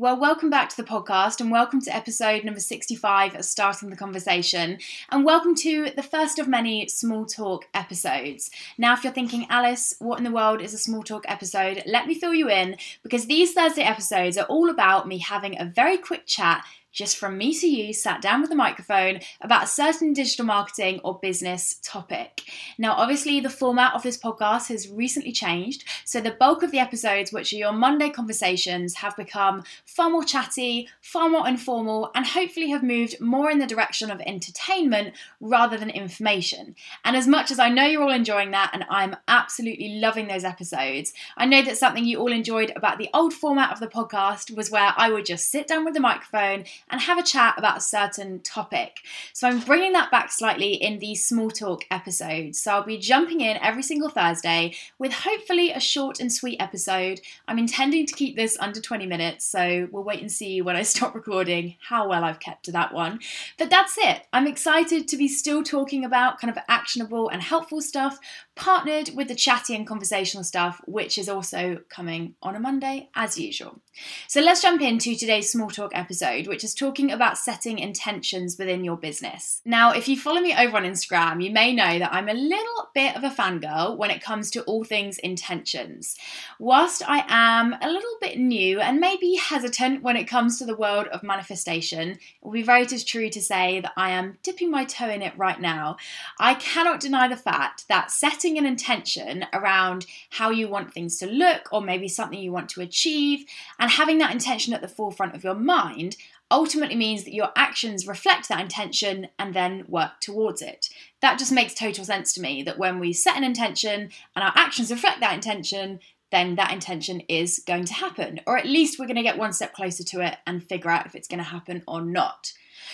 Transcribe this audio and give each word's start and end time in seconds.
Well, 0.00 0.18
welcome 0.18 0.48
back 0.48 0.70
to 0.70 0.76
the 0.78 0.88
podcast 0.88 1.42
and 1.42 1.50
welcome 1.50 1.82
to 1.82 1.94
episode 1.94 2.42
number 2.42 2.58
65 2.58 3.34
of 3.34 3.44
Starting 3.44 3.90
the 3.90 3.96
Conversation. 3.96 4.78
And 5.10 5.26
welcome 5.26 5.54
to 5.56 5.90
the 5.94 6.02
first 6.02 6.38
of 6.38 6.48
many 6.48 6.88
small 6.88 7.26
talk 7.26 7.68
episodes. 7.74 8.50
Now, 8.78 8.94
if 8.94 9.04
you're 9.04 9.12
thinking, 9.12 9.46
Alice, 9.50 9.94
what 9.98 10.16
in 10.16 10.24
the 10.24 10.30
world 10.30 10.62
is 10.62 10.72
a 10.72 10.78
small 10.78 11.02
talk 11.02 11.26
episode? 11.28 11.82
Let 11.84 12.06
me 12.06 12.14
fill 12.14 12.32
you 12.32 12.48
in 12.48 12.76
because 13.02 13.26
these 13.26 13.52
Thursday 13.52 13.82
episodes 13.82 14.38
are 14.38 14.46
all 14.46 14.70
about 14.70 15.06
me 15.06 15.18
having 15.18 15.60
a 15.60 15.66
very 15.66 15.98
quick 15.98 16.24
chat 16.24 16.64
just 16.92 17.16
from 17.16 17.38
me 17.38 17.54
to 17.54 17.66
you, 17.66 17.92
sat 17.92 18.20
down 18.20 18.40
with 18.40 18.50
a 18.50 18.56
microphone 18.56 19.20
about 19.40 19.64
a 19.64 19.68
certain 19.68 20.12
digital 20.12 20.44
marketing 20.44 21.00
or 21.04 21.18
business 21.20 21.78
topic. 21.82 22.42
Now, 22.78 22.94
obviously, 22.94 23.40
the 23.40 23.50
format 23.50 23.94
of 23.94 24.02
this 24.02 24.18
podcast 24.18 24.68
has 24.68 24.88
recently 24.88 25.32
changed, 25.32 25.84
so 26.04 26.20
the 26.20 26.32
bulk 26.32 26.62
of 26.62 26.70
the 26.70 26.78
episodes, 26.78 27.32
which 27.32 27.52
are 27.52 27.56
your 27.56 27.72
Monday 27.72 28.10
conversations, 28.10 28.94
have 28.96 29.16
become 29.16 29.62
far 29.84 30.10
more 30.10 30.24
chatty, 30.24 30.88
far 31.00 31.28
more 31.28 31.46
informal, 31.46 32.10
and 32.14 32.26
hopefully 32.26 32.70
have 32.70 32.82
moved 32.82 33.20
more 33.20 33.50
in 33.50 33.58
the 33.58 33.66
direction 33.66 34.10
of 34.10 34.20
entertainment 34.22 35.14
rather 35.40 35.76
than 35.76 35.90
information. 35.90 36.74
And 37.04 37.16
as 37.16 37.26
much 37.26 37.50
as 37.50 37.58
I 37.58 37.68
know 37.68 37.84
you're 37.84 38.02
all 38.02 38.10
enjoying 38.10 38.50
that, 38.50 38.70
and 38.72 38.84
I'm 38.90 39.16
absolutely 39.28 40.00
loving 40.00 40.26
those 40.26 40.44
episodes, 40.44 41.12
I 41.36 41.46
know 41.46 41.62
that 41.62 41.78
something 41.78 42.04
you 42.04 42.18
all 42.18 42.32
enjoyed 42.32 42.72
about 42.74 42.98
the 42.98 43.10
old 43.14 43.32
format 43.32 43.72
of 43.72 43.80
the 43.80 43.86
podcast 43.86 44.54
was 44.56 44.70
where 44.70 44.92
I 44.96 45.10
would 45.10 45.26
just 45.26 45.50
sit 45.50 45.66
down 45.66 45.84
with 45.84 45.94
the 45.94 46.00
microphone 46.00 46.64
and 46.88 47.00
have 47.00 47.18
a 47.18 47.22
chat 47.22 47.54
about 47.56 47.78
a 47.78 47.80
certain 47.80 48.40
topic. 48.40 49.00
So 49.32 49.48
I'm 49.48 49.60
bringing 49.60 49.92
that 49.92 50.10
back 50.10 50.32
slightly 50.32 50.74
in 50.74 50.98
these 50.98 51.24
small 51.24 51.50
talk 51.50 51.84
episodes. 51.90 52.60
So 52.60 52.72
I'll 52.72 52.82
be 52.84 52.98
jumping 52.98 53.40
in 53.40 53.56
every 53.58 53.82
single 53.82 54.08
Thursday 54.08 54.74
with 54.98 55.12
hopefully 55.12 55.70
a 55.70 55.80
short 55.80 56.20
and 56.20 56.32
sweet 56.32 56.60
episode. 56.60 57.20
I'm 57.48 57.58
intending 57.58 58.06
to 58.06 58.14
keep 58.14 58.36
this 58.36 58.56
under 58.60 58.80
20 58.80 59.06
minutes, 59.06 59.44
so 59.44 59.88
we'll 59.90 60.04
wait 60.04 60.20
and 60.20 60.30
see 60.30 60.62
when 60.62 60.76
I 60.76 60.82
stop 60.90 61.14
recording 61.14 61.76
how 61.80 62.08
well 62.08 62.24
I've 62.24 62.40
kept 62.40 62.64
to 62.64 62.72
that 62.72 62.92
one. 62.94 63.20
But 63.58 63.70
that's 63.70 63.96
it. 63.98 64.26
I'm 64.32 64.46
excited 64.46 65.08
to 65.08 65.16
be 65.16 65.28
still 65.28 65.62
talking 65.62 66.04
about 66.04 66.40
kind 66.40 66.50
of 66.50 66.62
actionable 66.68 67.28
and 67.28 67.42
helpful 67.42 67.80
stuff, 67.80 68.18
partnered 68.60 69.10
with 69.16 69.26
the 69.26 69.34
chatty 69.34 69.74
and 69.74 69.86
conversational 69.86 70.44
stuff, 70.44 70.82
which 70.86 71.16
is 71.16 71.30
also 71.30 71.80
coming 71.88 72.34
on 72.42 72.54
a 72.54 72.60
Monday 72.60 73.08
as 73.14 73.38
usual. 73.38 73.80
So 74.28 74.42
let's 74.42 74.60
jump 74.60 74.82
into 74.82 75.16
today's 75.16 75.50
small 75.50 75.70
talk 75.70 75.92
episode, 75.94 76.46
which 76.46 76.62
is 76.62 76.74
talking 76.74 77.10
about 77.10 77.38
setting 77.38 77.78
intentions 77.78 78.58
within 78.58 78.84
your 78.84 78.98
business. 78.98 79.62
Now, 79.64 79.92
if 79.92 80.08
you 80.08 80.16
follow 80.16 80.40
me 80.40 80.54
over 80.54 80.76
on 80.76 80.84
Instagram, 80.84 81.42
you 81.42 81.50
may 81.50 81.74
know 81.74 81.98
that 81.98 82.12
I'm 82.12 82.28
a 82.28 82.34
little 82.34 82.90
bit 82.94 83.16
of 83.16 83.24
a 83.24 83.30
fangirl 83.30 83.96
when 83.96 84.10
it 84.10 84.22
comes 84.22 84.50
to 84.52 84.62
all 84.62 84.84
things 84.84 85.18
intentions. 85.18 86.16
Whilst 86.58 87.02
I 87.08 87.24
am 87.28 87.74
a 87.80 87.90
little 87.90 88.16
bit 88.20 88.38
new 88.38 88.78
and 88.78 89.00
maybe 89.00 89.36
hesitant 89.36 90.02
when 90.02 90.16
it 90.16 90.24
comes 90.24 90.58
to 90.58 90.66
the 90.66 90.76
world 90.76 91.06
of 91.08 91.22
manifestation, 91.22 92.10
it 92.10 92.20
will 92.42 92.52
be 92.52 92.62
very 92.62 92.86
true 92.86 93.30
to 93.30 93.40
say 93.40 93.80
that 93.80 93.92
I 93.96 94.10
am 94.10 94.36
dipping 94.42 94.70
my 94.70 94.84
toe 94.84 95.08
in 95.08 95.22
it 95.22 95.36
right 95.38 95.60
now. 95.60 95.96
I 96.38 96.54
cannot 96.54 97.00
deny 97.00 97.26
the 97.26 97.36
fact 97.36 97.88
that 97.88 98.10
setting 98.10 98.49
an 98.58 98.66
intention 98.66 99.46
around 99.52 100.06
how 100.30 100.50
you 100.50 100.68
want 100.68 100.92
things 100.92 101.18
to 101.18 101.26
look 101.26 101.68
or 101.72 101.80
maybe 101.80 102.08
something 102.08 102.38
you 102.38 102.52
want 102.52 102.68
to 102.70 102.80
achieve 102.80 103.44
and 103.78 103.90
having 103.90 104.18
that 104.18 104.32
intention 104.32 104.72
at 104.72 104.80
the 104.80 104.88
forefront 104.88 105.34
of 105.34 105.44
your 105.44 105.54
mind 105.54 106.16
ultimately 106.50 106.96
means 106.96 107.24
that 107.24 107.34
your 107.34 107.50
actions 107.54 108.06
reflect 108.06 108.48
that 108.48 108.60
intention 108.60 109.28
and 109.38 109.54
then 109.54 109.84
work 109.88 110.20
towards 110.20 110.60
it. 110.62 110.88
That 111.20 111.38
just 111.38 111.52
makes 111.52 111.74
total 111.74 112.04
sense 112.04 112.32
to 112.34 112.40
me 112.40 112.62
that 112.64 112.78
when 112.78 112.98
we 112.98 113.12
set 113.12 113.36
an 113.36 113.44
intention 113.44 114.10
and 114.34 114.44
our 114.44 114.52
actions 114.56 114.90
reflect 114.90 115.20
that 115.20 115.34
intention, 115.34 116.00
then 116.32 116.56
that 116.56 116.72
intention 116.72 117.20
is 117.28 117.62
going 117.66 117.84
to 117.84 117.94
happen. 117.94 118.40
Or 118.46 118.56
at 118.56 118.66
least 118.66 118.98
we're 118.98 119.06
going 119.06 119.16
to 119.16 119.22
get 119.22 119.38
one 119.38 119.52
step 119.52 119.72
closer 119.72 120.04
to 120.04 120.20
it 120.20 120.36
and 120.46 120.62
figure 120.62 120.90
out 120.90 121.06
if 121.06 121.14
it's 121.14 121.28
going 121.28 121.38
to 121.38 121.44
happen 121.44 121.82
or 121.86 122.00
not. 122.00 122.52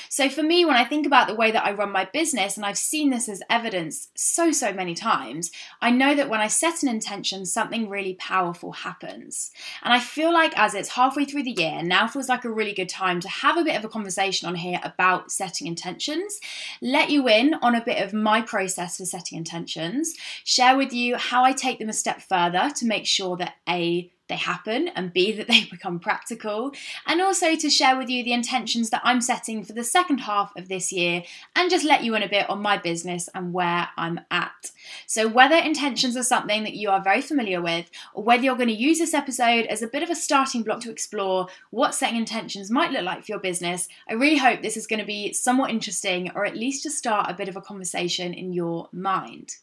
So 0.08 0.28
for 0.28 0.42
me, 0.42 0.64
when 0.64 0.76
I 0.76 0.84
think 0.84 1.06
about 1.06 1.28
the 1.28 1.34
way 1.34 1.50
that 1.50 1.64
I 1.64 1.72
run 1.72 1.92
my 1.92 2.04
business, 2.04 2.56
and 2.56 2.64
I've 2.64 2.78
seen 2.78 3.10
this 3.10 3.28
as 3.28 3.42
evidence 3.50 4.08
so, 4.14 4.52
so 4.52 4.72
many 4.72 4.94
times, 4.94 5.50
I 5.80 5.90
know 5.90 6.14
that 6.14 6.28
when 6.28 6.40
I 6.40 6.48
set 6.48 6.82
an 6.82 6.88
intention, 6.88 7.46
something 7.46 7.88
really 7.88 8.14
powerful 8.14 8.72
happens. 8.72 9.50
And 9.82 9.92
I 9.92 10.00
feel 10.00 10.32
like 10.32 10.56
as 10.58 10.74
it's 10.74 10.90
halfway 10.90 11.24
through 11.24 11.44
the 11.44 11.56
year, 11.58 11.82
now 11.82 12.06
feels 12.06 12.28
like 12.28 12.44
a 12.44 12.50
really 12.50 12.72
good 12.72 12.88
time 12.88 13.20
to 13.20 13.28
have 13.28 13.56
a 13.56 13.64
bit 13.64 13.76
of 13.76 13.84
a 13.84 13.88
conversation 13.88 14.48
on 14.48 14.54
here 14.54 14.80
about 14.82 15.30
setting 15.30 15.66
intentions, 15.66 16.40
let 16.80 17.10
you 17.10 17.28
in 17.28 17.54
on 17.62 17.74
a 17.74 17.84
bit 17.84 18.02
of 18.02 18.12
my 18.12 18.40
process 18.40 18.98
for 18.98 19.04
setting 19.04 19.38
intentions, 19.38 20.14
share 20.44 20.76
with 20.76 20.92
you 20.92 21.16
how 21.16 21.44
I 21.44 21.52
take 21.52 21.78
them 21.78 21.88
a 21.88 21.92
step 21.92 22.20
further 22.20 22.70
to 22.76 22.86
make 22.86 23.06
sure 23.06 23.36
that 23.36 23.54
A, 23.68 24.10
they 24.28 24.36
happen 24.36 24.88
and 24.88 25.12
B, 25.12 25.32
that 25.32 25.48
they 25.48 25.64
become 25.70 25.98
practical, 25.98 26.72
and 27.06 27.20
also 27.20 27.56
to 27.56 27.70
share 27.70 27.96
with 27.96 28.08
you 28.08 28.24
the 28.24 28.32
intentions 28.32 28.90
that 28.90 29.02
I'm 29.04 29.20
setting 29.20 29.64
for 29.64 29.72
the 29.72 29.84
second 29.84 30.18
half 30.18 30.52
of 30.56 30.68
this 30.68 30.92
year 30.92 31.22
and 31.54 31.70
just 31.70 31.84
let 31.84 32.04
you 32.04 32.14
in 32.14 32.22
a 32.22 32.28
bit 32.28 32.48
on 32.48 32.62
my 32.62 32.78
business 32.78 33.28
and 33.34 33.52
where 33.52 33.88
I'm 33.96 34.20
at. 34.30 34.70
So, 35.06 35.28
whether 35.28 35.56
intentions 35.56 36.16
are 36.16 36.22
something 36.22 36.64
that 36.64 36.74
you 36.74 36.90
are 36.90 37.02
very 37.02 37.20
familiar 37.20 37.60
with, 37.60 37.90
or 38.14 38.22
whether 38.24 38.42
you're 38.42 38.56
going 38.56 38.68
to 38.68 38.74
use 38.74 38.98
this 38.98 39.14
episode 39.14 39.66
as 39.66 39.82
a 39.82 39.88
bit 39.88 40.02
of 40.02 40.10
a 40.10 40.14
starting 40.14 40.62
block 40.62 40.80
to 40.80 40.90
explore 40.90 41.48
what 41.70 41.94
setting 41.94 42.16
intentions 42.16 42.70
might 42.70 42.92
look 42.92 43.04
like 43.04 43.24
for 43.24 43.32
your 43.32 43.40
business, 43.40 43.88
I 44.08 44.14
really 44.14 44.38
hope 44.38 44.62
this 44.62 44.76
is 44.76 44.86
going 44.86 45.00
to 45.00 45.06
be 45.06 45.32
somewhat 45.32 45.70
interesting 45.70 46.30
or 46.34 46.44
at 46.44 46.56
least 46.56 46.82
to 46.84 46.90
start 46.90 47.30
a 47.30 47.34
bit 47.34 47.48
of 47.48 47.56
a 47.56 47.60
conversation 47.60 48.34
in 48.34 48.52
your 48.52 48.88
mind. 48.92 49.56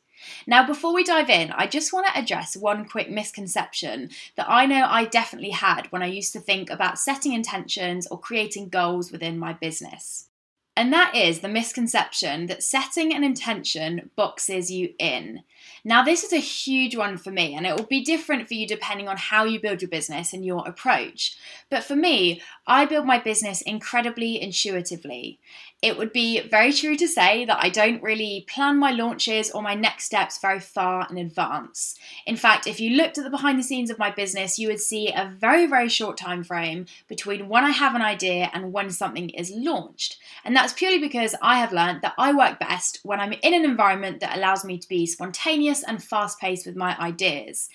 Now, 0.48 0.66
before 0.66 0.94
we 0.94 1.04
dive 1.04 1.30
in, 1.30 1.52
I 1.52 1.68
just 1.68 1.94
want 1.94 2.08
to 2.08 2.20
address 2.20 2.58
one 2.58 2.86
quick 2.86 3.10
misconception 3.10 4.10
that 4.36 4.50
I 4.50 4.66
know 4.66 4.86
I 4.88 5.06
definitely 5.06 5.52
had 5.52 5.92
when 5.92 6.04
I 6.04 6.08
used 6.08 6.34
to 6.34 6.40
think 6.40 6.70
about 6.70 7.00
setting 7.00 7.34
intentions 7.34 8.08
or 8.08 8.20
creating 8.20 8.70
goals 8.70 9.12
within 9.12 9.38
my 9.38 9.54
business. 9.54 10.30
And 10.76 10.92
that 10.92 11.16
is 11.16 11.40
the 11.40 11.48
misconception 11.48 12.48
that 12.48 12.64
setting 12.64 13.14
an 13.14 13.24
intention 13.24 14.10
boxes 14.16 14.72
you 14.72 14.94
in. 14.98 15.44
Now, 15.86 16.04
this 16.04 16.24
is 16.24 16.34
a 16.34 16.38
huge 16.38 16.96
one 16.96 17.18
for 17.18 17.30
me, 17.30 17.56
and 17.56 17.66
it 17.66 17.76
will 17.76 17.86
be 17.86 18.04
different 18.04 18.48
for 18.48 18.54
you 18.54 18.66
depending 18.66 19.08
on 19.08 19.18
how 19.18 19.44
you 19.44 19.60
build 19.60 19.82
your 19.82 19.90
business 19.90 20.34
and 20.34 20.46
your 20.46 20.68
approach. 20.68 21.38
But 21.70 21.84
for 21.84 21.96
me, 21.96 22.42
I 22.66 22.86
build 22.86 23.06
my 23.06 23.20
business 23.20 23.62
incredibly 23.62 24.42
intuitively. 24.42 25.40
It 25.82 25.98
would 25.98 26.14
be 26.14 26.40
very 26.40 26.72
true 26.72 26.96
to 26.96 27.08
say 27.10 27.44
that 27.44 27.62
I 27.62 27.68
don't 27.68 28.02
really 28.02 28.46
plan 28.48 28.78
my 28.78 28.92
launches 28.92 29.52
or 29.52 29.62
my 29.62 29.76
next 29.76 30.06
steps 30.06 30.40
very 30.40 30.62
far 30.62 31.06
in 31.10 31.18
advance. 31.18 32.00
In 32.26 32.38
fact, 32.38 32.68
if 32.68 32.80
you 32.80 32.96
looked 32.96 33.18
at 33.18 33.26
the 33.26 33.30
behind 33.30 33.60
the 33.60 33.64
scenes 33.64 33.90
of 33.90 34.00
my 34.00 34.10
business, 34.10 34.58
you 34.58 34.70
would 34.70 34.80
see 34.80 35.10
a 35.10 35.34
very, 35.38 35.66
very 35.66 35.90
short 35.90 36.16
time 36.16 36.46
frame 36.46 36.86
between 37.10 37.50
when 37.50 37.66
I 37.66 37.72
have 37.72 37.96
an 37.96 38.02
idea 38.02 38.50
and 38.54 38.72
when 38.72 38.92
something 38.92 39.30
is 39.32 39.52
launched. 39.52 40.18
And 40.46 40.56
that's 40.64 40.72
purely 40.72 41.00
because 41.00 41.36
I 41.42 41.58
have 41.58 41.74
learned 41.74 42.04
that 42.04 42.14
I 42.18 42.32
work 42.32 42.58
best 42.58 43.02
when 43.04 43.20
I'm 43.20 43.34
in 43.34 43.54
an 43.54 43.66
environment 43.66 44.22
that 44.22 44.38
allows 44.38 44.64
me 44.64 44.78
to 44.78 44.88
be 44.88 45.06
spontaneous 45.06 45.84
and 45.84 46.02
fast 46.02 46.40
paced 46.40 46.66
with 46.66 46.78
my 46.78 46.98
ideas. 46.98 47.68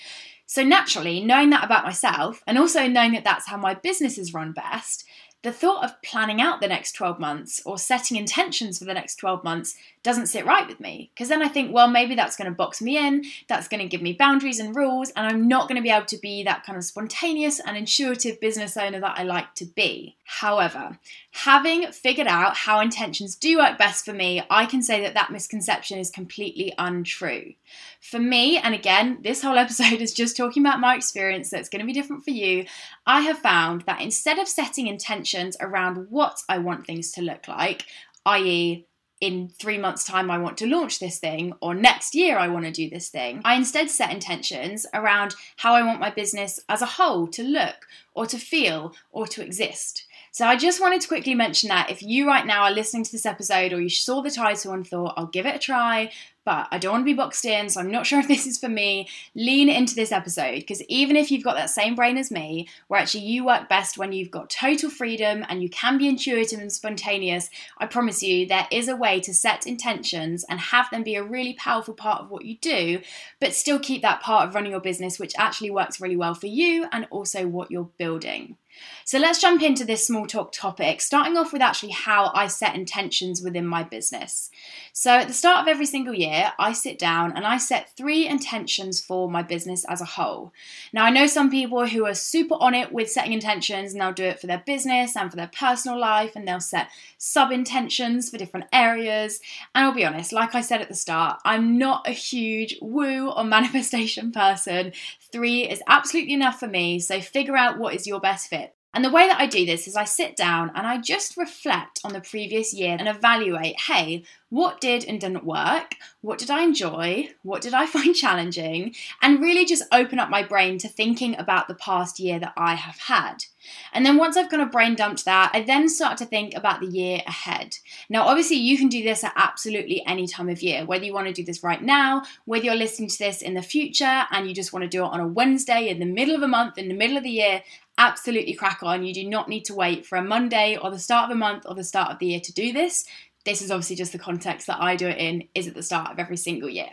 So, 0.46 0.64
naturally, 0.64 1.22
knowing 1.22 1.50
that 1.50 1.62
about 1.62 1.84
myself 1.84 2.42
and 2.46 2.56
also 2.56 2.86
knowing 2.86 3.12
that 3.12 3.24
that's 3.24 3.46
how 3.46 3.58
my 3.58 3.74
business 3.74 4.16
is 4.16 4.32
run 4.32 4.52
best, 4.52 5.04
the 5.42 5.52
thought 5.52 5.84
of 5.84 6.00
planning 6.00 6.40
out 6.40 6.62
the 6.62 6.66
next 6.66 6.92
12 6.92 7.20
months 7.20 7.60
or 7.66 7.76
setting 7.76 8.16
intentions 8.16 8.78
for 8.78 8.86
the 8.86 8.94
next 8.94 9.16
12 9.16 9.44
months 9.44 9.76
doesn't 10.08 10.28
sit 10.28 10.46
right 10.46 10.66
with 10.66 10.80
me. 10.80 11.10
Because 11.12 11.28
then 11.28 11.42
I 11.42 11.48
think, 11.48 11.70
well, 11.70 11.86
maybe 11.86 12.14
that's 12.14 12.34
going 12.34 12.50
to 12.50 12.56
box 12.56 12.80
me 12.80 12.96
in, 12.96 13.26
that's 13.46 13.68
going 13.68 13.82
to 13.82 13.86
give 13.86 14.00
me 14.00 14.14
boundaries 14.14 14.58
and 14.58 14.74
rules, 14.74 15.10
and 15.10 15.26
I'm 15.26 15.46
not 15.46 15.68
going 15.68 15.76
to 15.76 15.82
be 15.82 15.90
able 15.90 16.06
to 16.06 16.16
be 16.16 16.42
that 16.44 16.64
kind 16.64 16.78
of 16.78 16.84
spontaneous 16.84 17.60
and 17.60 17.76
intuitive 17.76 18.40
business 18.40 18.78
owner 18.78 19.00
that 19.00 19.18
I 19.18 19.24
like 19.24 19.54
to 19.56 19.66
be. 19.66 20.16
However, 20.24 20.98
having 21.32 21.92
figured 21.92 22.26
out 22.26 22.56
how 22.56 22.80
intentions 22.80 23.36
do 23.36 23.58
work 23.58 23.76
best 23.76 24.06
for 24.06 24.14
me, 24.14 24.42
I 24.48 24.64
can 24.64 24.80
say 24.82 25.02
that 25.02 25.12
that 25.12 25.30
misconception 25.30 25.98
is 25.98 26.10
completely 26.10 26.72
untrue. 26.78 27.52
For 28.00 28.18
me, 28.18 28.56
and 28.56 28.74
again, 28.74 29.18
this 29.22 29.42
whole 29.42 29.58
episode 29.66 30.00
is 30.00 30.14
just 30.14 30.38
talking 30.38 30.64
about 30.64 30.80
my 30.80 30.96
experience, 30.96 31.50
so 31.50 31.58
it's 31.58 31.68
going 31.68 31.80
to 31.80 31.86
be 31.86 31.92
different 31.92 32.24
for 32.24 32.30
you. 32.30 32.64
I 33.06 33.20
have 33.20 33.40
found 33.40 33.82
that 33.82 34.00
instead 34.00 34.38
of 34.38 34.48
setting 34.48 34.86
intentions 34.86 35.54
around 35.60 36.06
what 36.08 36.40
I 36.48 36.56
want 36.56 36.86
things 36.86 37.12
to 37.12 37.20
look 37.20 37.46
like, 37.46 37.84
i.e., 38.24 38.87
in 39.20 39.48
three 39.48 39.78
months' 39.78 40.04
time, 40.04 40.30
I 40.30 40.38
want 40.38 40.56
to 40.58 40.66
launch 40.66 40.98
this 40.98 41.18
thing, 41.18 41.52
or 41.60 41.74
next 41.74 42.14
year, 42.14 42.38
I 42.38 42.48
want 42.48 42.66
to 42.66 42.70
do 42.70 42.88
this 42.88 43.08
thing. 43.08 43.40
I 43.44 43.54
instead 43.54 43.90
set 43.90 44.12
intentions 44.12 44.86
around 44.94 45.34
how 45.56 45.74
I 45.74 45.82
want 45.82 46.00
my 46.00 46.10
business 46.10 46.60
as 46.68 46.82
a 46.82 46.86
whole 46.86 47.26
to 47.28 47.42
look, 47.42 47.86
or 48.14 48.26
to 48.26 48.38
feel, 48.38 48.94
or 49.10 49.26
to 49.26 49.44
exist. 49.44 50.04
So 50.30 50.46
I 50.46 50.56
just 50.56 50.80
wanted 50.80 51.00
to 51.00 51.08
quickly 51.08 51.34
mention 51.34 51.68
that 51.68 51.90
if 51.90 52.02
you 52.02 52.26
right 52.26 52.46
now 52.46 52.62
are 52.62 52.70
listening 52.70 53.02
to 53.02 53.12
this 53.12 53.26
episode, 53.26 53.72
or 53.72 53.80
you 53.80 53.88
saw 53.88 54.22
the 54.22 54.30
title 54.30 54.72
and 54.72 54.86
thought, 54.86 55.14
I'll 55.16 55.26
give 55.26 55.46
it 55.46 55.56
a 55.56 55.58
try, 55.58 56.12
but 56.48 56.66
I 56.70 56.78
don't 56.78 56.92
want 56.92 57.02
to 57.02 57.12
be 57.12 57.12
boxed 57.12 57.44
in, 57.44 57.68
so 57.68 57.78
I'm 57.78 57.90
not 57.90 58.06
sure 58.06 58.18
if 58.20 58.26
this 58.26 58.46
is 58.46 58.56
for 58.56 58.70
me. 58.70 59.06
Lean 59.34 59.68
into 59.68 59.94
this 59.94 60.12
episode 60.12 60.54
because 60.54 60.82
even 60.84 61.14
if 61.14 61.30
you've 61.30 61.44
got 61.44 61.56
that 61.56 61.68
same 61.68 61.94
brain 61.94 62.16
as 62.16 62.30
me, 62.30 62.70
where 62.86 62.98
actually 62.98 63.24
you 63.24 63.44
work 63.44 63.68
best 63.68 63.98
when 63.98 64.12
you've 64.12 64.30
got 64.30 64.48
total 64.48 64.88
freedom 64.88 65.44
and 65.50 65.62
you 65.62 65.68
can 65.68 65.98
be 65.98 66.08
intuitive 66.08 66.58
and 66.58 66.72
spontaneous, 66.72 67.50
I 67.76 67.84
promise 67.84 68.22
you 68.22 68.46
there 68.46 68.66
is 68.70 68.88
a 68.88 68.96
way 68.96 69.20
to 69.20 69.34
set 69.34 69.66
intentions 69.66 70.42
and 70.48 70.58
have 70.58 70.88
them 70.88 71.02
be 71.02 71.16
a 71.16 71.22
really 71.22 71.52
powerful 71.52 71.92
part 71.92 72.22
of 72.22 72.30
what 72.30 72.46
you 72.46 72.56
do, 72.56 73.02
but 73.40 73.52
still 73.52 73.78
keep 73.78 74.00
that 74.00 74.22
part 74.22 74.48
of 74.48 74.54
running 74.54 74.70
your 74.70 74.80
business, 74.80 75.18
which 75.18 75.34
actually 75.36 75.70
works 75.70 76.00
really 76.00 76.16
well 76.16 76.34
for 76.34 76.46
you 76.46 76.86
and 76.92 77.06
also 77.10 77.46
what 77.46 77.70
you're 77.70 77.90
building. 77.98 78.56
So 79.04 79.18
let's 79.18 79.40
jump 79.40 79.62
into 79.62 79.84
this 79.84 80.06
small 80.06 80.26
talk 80.26 80.52
topic, 80.52 81.00
starting 81.00 81.36
off 81.36 81.52
with 81.52 81.62
actually 81.62 81.92
how 81.92 82.30
I 82.34 82.46
set 82.46 82.74
intentions 82.74 83.42
within 83.42 83.66
my 83.66 83.82
business. 83.82 84.50
So 84.92 85.12
at 85.12 85.28
the 85.28 85.34
start 85.34 85.62
of 85.62 85.68
every 85.68 85.86
single 85.86 86.14
year, 86.14 86.37
I 86.58 86.72
sit 86.72 86.98
down 86.98 87.36
and 87.36 87.46
I 87.46 87.58
set 87.58 87.96
three 87.96 88.26
intentions 88.26 89.00
for 89.00 89.30
my 89.30 89.42
business 89.42 89.84
as 89.84 90.00
a 90.00 90.06
whole. 90.06 90.52
Now, 90.92 91.04
I 91.04 91.10
know 91.10 91.26
some 91.26 91.50
people 91.50 91.86
who 91.86 92.06
are 92.06 92.14
super 92.14 92.56
on 92.60 92.74
it 92.74 92.92
with 92.92 93.10
setting 93.10 93.32
intentions 93.32 93.92
and 93.92 94.00
they'll 94.00 94.12
do 94.12 94.24
it 94.24 94.40
for 94.40 94.46
their 94.46 94.62
business 94.64 95.16
and 95.16 95.30
for 95.30 95.36
their 95.36 95.50
personal 95.52 95.98
life 95.98 96.36
and 96.36 96.46
they'll 96.46 96.60
set 96.60 96.88
sub 97.18 97.50
intentions 97.50 98.30
for 98.30 98.38
different 98.38 98.66
areas. 98.72 99.40
And 99.74 99.84
I'll 99.84 99.94
be 99.94 100.04
honest, 100.04 100.32
like 100.32 100.54
I 100.54 100.60
said 100.60 100.80
at 100.80 100.88
the 100.88 100.94
start, 100.94 101.40
I'm 101.44 101.78
not 101.78 102.08
a 102.08 102.12
huge 102.12 102.76
woo 102.80 103.30
or 103.30 103.44
manifestation 103.58 104.32
person. 104.32 104.92
Three 105.32 105.68
is 105.68 105.82
absolutely 105.86 106.34
enough 106.34 106.58
for 106.58 106.68
me, 106.68 107.00
so 107.00 107.20
figure 107.20 107.56
out 107.56 107.78
what 107.78 107.94
is 107.94 108.06
your 108.06 108.20
best 108.20 108.48
fit. 108.48 108.74
And 108.94 109.04
the 109.04 109.10
way 109.10 109.28
that 109.28 109.38
I 109.38 109.46
do 109.46 109.66
this 109.66 109.86
is 109.86 109.96
I 109.96 110.04
sit 110.04 110.34
down 110.34 110.72
and 110.74 110.86
I 110.86 110.98
just 110.98 111.36
reflect 111.36 112.00
on 112.04 112.12
the 112.12 112.20
previous 112.20 112.72
year 112.72 112.96
and 112.98 113.06
evaluate 113.06 113.80
hey, 113.82 114.24
what 114.48 114.80
did 114.80 115.04
and 115.04 115.20
didn't 115.20 115.44
work? 115.44 115.94
What 116.22 116.38
did 116.38 116.50
I 116.50 116.62
enjoy? 116.62 117.28
What 117.42 117.60
did 117.60 117.74
I 117.74 117.86
find 117.94 118.14
challenging? 118.14 118.94
And 119.20 119.40
really 119.40 119.66
just 119.66 119.84
open 119.92 120.18
up 120.18 120.30
my 120.30 120.42
brain 120.42 120.78
to 120.78 120.88
thinking 120.88 121.38
about 121.38 121.68
the 121.68 121.74
past 121.74 122.18
year 122.18 122.38
that 122.38 122.54
I 122.56 122.74
have 122.74 122.98
had. 122.98 123.44
And 123.92 124.04
then 124.04 124.16
once 124.16 124.36
I've 124.36 124.48
kind 124.48 124.62
of 124.62 124.70
brain 124.70 124.94
dumped 124.94 125.24
that, 125.24 125.50
I 125.54 125.62
then 125.62 125.88
start 125.88 126.18
to 126.18 126.26
think 126.26 126.54
about 126.54 126.80
the 126.80 126.86
year 126.86 127.20
ahead. 127.26 127.76
Now, 128.08 128.26
obviously, 128.26 128.56
you 128.56 128.78
can 128.78 128.88
do 128.88 129.02
this 129.02 129.24
at 129.24 129.32
absolutely 129.36 130.04
any 130.06 130.26
time 130.26 130.48
of 130.48 130.62
year, 130.62 130.84
whether 130.84 131.04
you 131.04 131.14
want 131.14 131.26
to 131.26 131.32
do 131.32 131.44
this 131.44 131.62
right 131.62 131.82
now, 131.82 132.22
whether 132.44 132.64
you're 132.64 132.74
listening 132.74 133.08
to 133.08 133.18
this 133.18 133.42
in 133.42 133.54
the 133.54 133.62
future 133.62 134.24
and 134.30 134.48
you 134.48 134.54
just 134.54 134.72
want 134.72 134.82
to 134.82 134.88
do 134.88 135.04
it 135.04 135.08
on 135.08 135.20
a 135.20 135.26
Wednesday 135.26 135.88
in 135.88 135.98
the 135.98 136.06
middle 136.06 136.34
of 136.34 136.42
a 136.42 136.48
month, 136.48 136.78
in 136.78 136.88
the 136.88 136.94
middle 136.94 137.16
of 137.16 137.22
the 137.22 137.30
year, 137.30 137.62
absolutely 137.98 138.54
crack 138.54 138.82
on. 138.82 139.04
You 139.04 139.12
do 139.12 139.28
not 139.28 139.48
need 139.48 139.64
to 139.66 139.74
wait 139.74 140.06
for 140.06 140.16
a 140.16 140.22
Monday 140.22 140.78
or 140.80 140.90
the 140.90 140.98
start 140.98 141.30
of 141.30 141.36
a 141.36 141.38
month 141.38 141.64
or 141.66 141.74
the 141.74 141.84
start 141.84 142.12
of 142.12 142.18
the 142.18 142.26
year 142.26 142.40
to 142.40 142.52
do 142.52 142.72
this. 142.72 143.04
This 143.48 143.62
is 143.62 143.70
obviously 143.70 143.96
just 143.96 144.12
the 144.12 144.18
context 144.18 144.66
that 144.66 144.78
I 144.78 144.94
do 144.94 145.08
it 145.08 145.16
in, 145.16 145.48
is 145.54 145.66
at 145.66 145.74
the 145.74 145.82
start 145.82 146.12
of 146.12 146.18
every 146.18 146.36
single 146.36 146.68
year. 146.68 146.90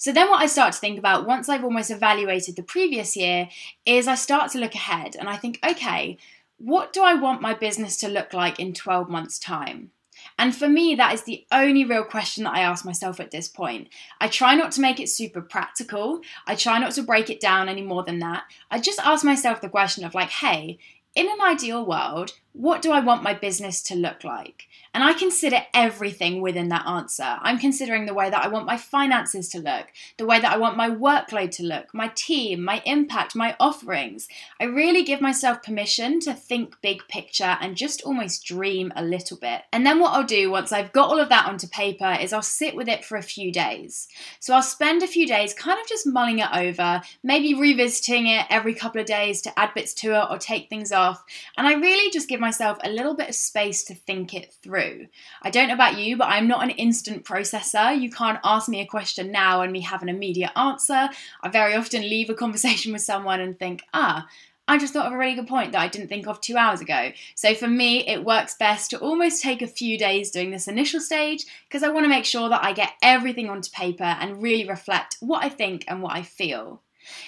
So 0.00 0.10
then, 0.10 0.28
what 0.28 0.42
I 0.42 0.46
start 0.46 0.72
to 0.72 0.80
think 0.80 0.98
about 0.98 1.24
once 1.24 1.48
I've 1.48 1.62
almost 1.62 1.88
evaluated 1.88 2.56
the 2.56 2.64
previous 2.64 3.16
year 3.16 3.48
is 3.86 4.08
I 4.08 4.16
start 4.16 4.50
to 4.50 4.58
look 4.58 4.74
ahead 4.74 5.14
and 5.14 5.28
I 5.28 5.36
think, 5.36 5.60
okay, 5.64 6.18
what 6.58 6.92
do 6.92 7.04
I 7.04 7.14
want 7.14 7.42
my 7.42 7.54
business 7.54 7.96
to 7.98 8.08
look 8.08 8.34
like 8.34 8.58
in 8.58 8.74
12 8.74 9.08
months' 9.08 9.38
time? 9.38 9.92
And 10.36 10.52
for 10.52 10.68
me, 10.68 10.96
that 10.96 11.14
is 11.14 11.22
the 11.22 11.46
only 11.52 11.84
real 11.84 12.02
question 12.02 12.42
that 12.42 12.56
I 12.56 12.62
ask 12.62 12.84
myself 12.84 13.20
at 13.20 13.30
this 13.30 13.46
point. 13.46 13.88
I 14.20 14.26
try 14.26 14.56
not 14.56 14.72
to 14.72 14.80
make 14.80 14.98
it 14.98 15.08
super 15.08 15.42
practical. 15.42 16.22
I 16.44 16.56
try 16.56 16.80
not 16.80 16.90
to 16.94 17.04
break 17.04 17.30
it 17.30 17.38
down 17.38 17.68
any 17.68 17.82
more 17.82 18.02
than 18.02 18.18
that. 18.18 18.42
I 18.68 18.80
just 18.80 18.98
ask 18.98 19.24
myself 19.24 19.60
the 19.60 19.68
question 19.68 20.04
of, 20.04 20.12
like, 20.12 20.30
hey, 20.30 20.76
in 21.14 21.28
an 21.28 21.40
ideal 21.40 21.86
world, 21.86 22.32
what 22.52 22.82
do 22.82 22.90
I 22.90 22.98
want 22.98 23.22
my 23.22 23.34
business 23.34 23.80
to 23.84 23.94
look 23.94 24.24
like? 24.24 24.66
And 24.94 25.02
I 25.02 25.12
consider 25.12 25.58
everything 25.74 26.40
within 26.40 26.68
that 26.68 26.86
answer. 26.86 27.36
I'm 27.42 27.58
considering 27.58 28.06
the 28.06 28.14
way 28.14 28.30
that 28.30 28.44
I 28.44 28.46
want 28.46 28.64
my 28.64 28.76
finances 28.76 29.48
to 29.48 29.58
look, 29.58 29.88
the 30.18 30.24
way 30.24 30.38
that 30.38 30.52
I 30.52 30.56
want 30.56 30.76
my 30.76 30.88
workload 30.88 31.50
to 31.56 31.64
look, 31.64 31.92
my 31.92 32.12
team, 32.14 32.62
my 32.62 32.80
impact, 32.86 33.34
my 33.34 33.56
offerings. 33.58 34.28
I 34.60 34.64
really 34.64 35.02
give 35.02 35.20
myself 35.20 35.64
permission 35.64 36.20
to 36.20 36.32
think 36.32 36.80
big 36.80 37.02
picture 37.08 37.58
and 37.60 37.76
just 37.76 38.02
almost 38.02 38.44
dream 38.44 38.92
a 38.94 39.02
little 39.02 39.36
bit. 39.36 39.62
And 39.72 39.84
then 39.84 39.98
what 39.98 40.12
I'll 40.12 40.22
do 40.22 40.48
once 40.48 40.70
I've 40.70 40.92
got 40.92 41.08
all 41.08 41.18
of 41.18 41.28
that 41.30 41.46
onto 41.46 41.66
paper 41.66 42.16
is 42.20 42.32
I'll 42.32 42.40
sit 42.40 42.76
with 42.76 42.88
it 42.88 43.04
for 43.04 43.16
a 43.16 43.22
few 43.22 43.50
days. 43.50 44.06
So 44.38 44.54
I'll 44.54 44.62
spend 44.62 45.02
a 45.02 45.08
few 45.08 45.26
days 45.26 45.54
kind 45.54 45.80
of 45.80 45.88
just 45.88 46.06
mulling 46.06 46.38
it 46.38 46.54
over, 46.54 47.02
maybe 47.24 47.52
revisiting 47.52 48.28
it 48.28 48.46
every 48.48 48.74
couple 48.74 49.00
of 49.00 49.08
days 49.08 49.40
to 49.42 49.58
add 49.58 49.74
bits 49.74 49.92
to 49.94 50.12
it 50.12 50.26
or 50.30 50.38
take 50.38 50.68
things 50.68 50.92
off. 50.92 51.24
And 51.58 51.66
I 51.66 51.72
really 51.74 52.12
just 52.12 52.28
give 52.28 52.38
myself 52.38 52.78
a 52.84 52.90
little 52.90 53.14
bit 53.14 53.30
of 53.30 53.34
space 53.34 53.82
to 53.84 53.94
think 53.94 54.32
it 54.34 54.54
through 54.62 54.83
through. 54.84 55.06
I 55.42 55.50
don't 55.50 55.68
know 55.68 55.74
about 55.74 55.98
you, 55.98 56.16
but 56.16 56.28
I'm 56.28 56.48
not 56.48 56.62
an 56.62 56.70
instant 56.70 57.24
processor. 57.24 57.98
You 57.98 58.10
can't 58.10 58.40
ask 58.44 58.68
me 58.68 58.80
a 58.80 58.86
question 58.86 59.30
now 59.30 59.62
and 59.62 59.72
me 59.72 59.80
have 59.80 60.02
an 60.02 60.08
immediate 60.08 60.52
answer. 60.56 61.08
I 61.42 61.48
very 61.48 61.74
often 61.74 62.02
leave 62.02 62.30
a 62.30 62.34
conversation 62.34 62.92
with 62.94 63.02
someone 63.02 63.40
and 63.40 63.58
think, 63.58 63.82
ah, 63.92 64.26
I 64.66 64.78
just 64.78 64.94
thought 64.94 65.06
of 65.06 65.12
a 65.12 65.18
really 65.18 65.34
good 65.34 65.46
point 65.46 65.72
that 65.72 65.82
I 65.82 65.88
didn't 65.88 66.08
think 66.08 66.26
of 66.26 66.40
two 66.40 66.56
hours 66.56 66.80
ago. 66.80 67.12
So 67.34 67.54
for 67.54 67.68
me, 67.68 68.06
it 68.06 68.24
works 68.24 68.56
best 68.58 68.90
to 68.90 68.98
almost 68.98 69.42
take 69.42 69.60
a 69.60 69.66
few 69.66 69.98
days 69.98 70.30
doing 70.30 70.50
this 70.50 70.68
initial 70.68 71.00
stage 71.00 71.44
because 71.68 71.82
I 71.82 71.90
want 71.90 72.04
to 72.06 72.08
make 72.08 72.24
sure 72.24 72.48
that 72.48 72.64
I 72.64 72.72
get 72.72 72.92
everything 73.02 73.50
onto 73.50 73.70
paper 73.70 74.04
and 74.04 74.42
really 74.42 74.66
reflect 74.66 75.18
what 75.20 75.44
I 75.44 75.50
think 75.50 75.84
and 75.86 76.00
what 76.00 76.16
I 76.16 76.22
feel. 76.22 76.80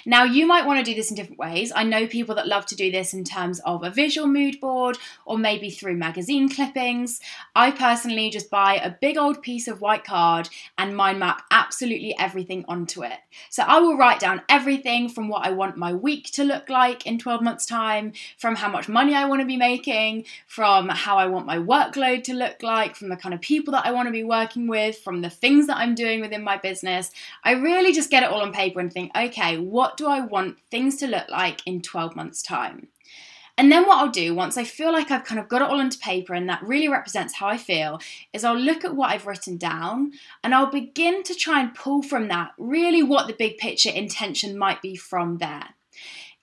Now, 0.05 0.23
you 0.23 0.45
might 0.45 0.65
want 0.65 0.79
to 0.79 0.89
do 0.89 0.95
this 0.95 1.09
in 1.09 1.15
different 1.15 1.39
ways. 1.39 1.71
I 1.75 1.83
know 1.83 2.07
people 2.07 2.35
that 2.35 2.47
love 2.47 2.65
to 2.67 2.75
do 2.75 2.91
this 2.91 3.13
in 3.13 3.23
terms 3.23 3.59
of 3.61 3.83
a 3.83 3.89
visual 3.89 4.27
mood 4.27 4.59
board 4.59 4.97
or 5.25 5.37
maybe 5.37 5.69
through 5.69 5.95
magazine 5.95 6.49
clippings. 6.49 7.19
I 7.55 7.71
personally 7.71 8.29
just 8.29 8.49
buy 8.49 8.75
a 8.75 8.89
big 8.89 9.17
old 9.17 9.41
piece 9.41 9.67
of 9.67 9.81
white 9.81 10.03
card 10.03 10.49
and 10.77 10.95
mind 10.95 11.19
map 11.19 11.43
absolutely 11.51 12.17
everything 12.17 12.65
onto 12.67 13.03
it. 13.03 13.19
So 13.49 13.63
I 13.63 13.79
will 13.79 13.97
write 13.97 14.19
down 14.19 14.41
everything 14.49 15.09
from 15.09 15.29
what 15.29 15.45
I 15.45 15.51
want 15.51 15.77
my 15.77 15.93
week 15.93 16.31
to 16.33 16.43
look 16.43 16.69
like 16.69 17.05
in 17.05 17.19
12 17.19 17.41
months' 17.41 17.65
time, 17.65 18.13
from 18.37 18.55
how 18.55 18.69
much 18.69 18.89
money 18.89 19.13
I 19.13 19.25
want 19.25 19.41
to 19.41 19.47
be 19.47 19.57
making, 19.57 20.25
from 20.47 20.89
how 20.89 21.17
I 21.17 21.27
want 21.27 21.45
my 21.45 21.57
workload 21.57 22.23
to 22.25 22.33
look 22.33 22.63
like, 22.63 22.95
from 22.95 23.09
the 23.09 23.17
kind 23.17 23.33
of 23.33 23.41
people 23.41 23.73
that 23.73 23.85
I 23.85 23.91
want 23.91 24.07
to 24.07 24.11
be 24.11 24.23
working 24.23 24.67
with, 24.67 24.97
from 24.97 25.21
the 25.21 25.29
things 25.29 25.67
that 25.67 25.77
I'm 25.77 25.95
doing 25.95 26.21
within 26.21 26.43
my 26.43 26.57
business. 26.57 27.11
I 27.43 27.53
really 27.53 27.93
just 27.93 28.09
get 28.09 28.23
it 28.23 28.29
all 28.29 28.41
on 28.41 28.53
paper 28.53 28.79
and 28.79 28.91
think, 28.91 29.11
okay, 29.15 29.57
what 29.71 29.97
do 29.97 30.07
I 30.07 30.21
want 30.21 30.57
things 30.71 30.95
to 30.97 31.07
look 31.07 31.29
like 31.29 31.61
in 31.65 31.81
12 31.81 32.15
months' 32.15 32.41
time? 32.41 32.87
And 33.59 33.71
then 33.71 33.87
what 33.87 33.97
I'll 33.97 34.11
do 34.11 34.35
once 34.35 34.55
I 34.55 34.63
feel 34.63 34.93
like 34.93 35.09
I've 35.09 35.23
kind 35.23 35.39
of 35.39 35.47
got 35.47 35.63
it 35.63 35.69
all 35.69 35.79
onto 35.79 35.97
paper 35.97 36.35
and 36.35 36.47
that 36.47 36.61
really 36.61 36.87
represents 36.87 37.33
how 37.33 37.47
I 37.47 37.57
feel 37.57 37.99
is 38.31 38.43
I'll 38.43 38.57
look 38.57 38.85
at 38.85 38.95
what 38.95 39.09
I've 39.09 39.25
written 39.25 39.57
down 39.57 40.11
and 40.43 40.53
I'll 40.53 40.69
begin 40.69 41.23
to 41.23 41.33
try 41.33 41.59
and 41.59 41.73
pull 41.73 42.03
from 42.03 42.27
that 42.27 42.51
really 42.59 43.01
what 43.01 43.25
the 43.25 43.33
big 43.33 43.57
picture 43.57 43.89
intention 43.89 44.57
might 44.57 44.81
be 44.83 44.95
from 44.95 45.39
there. 45.39 45.69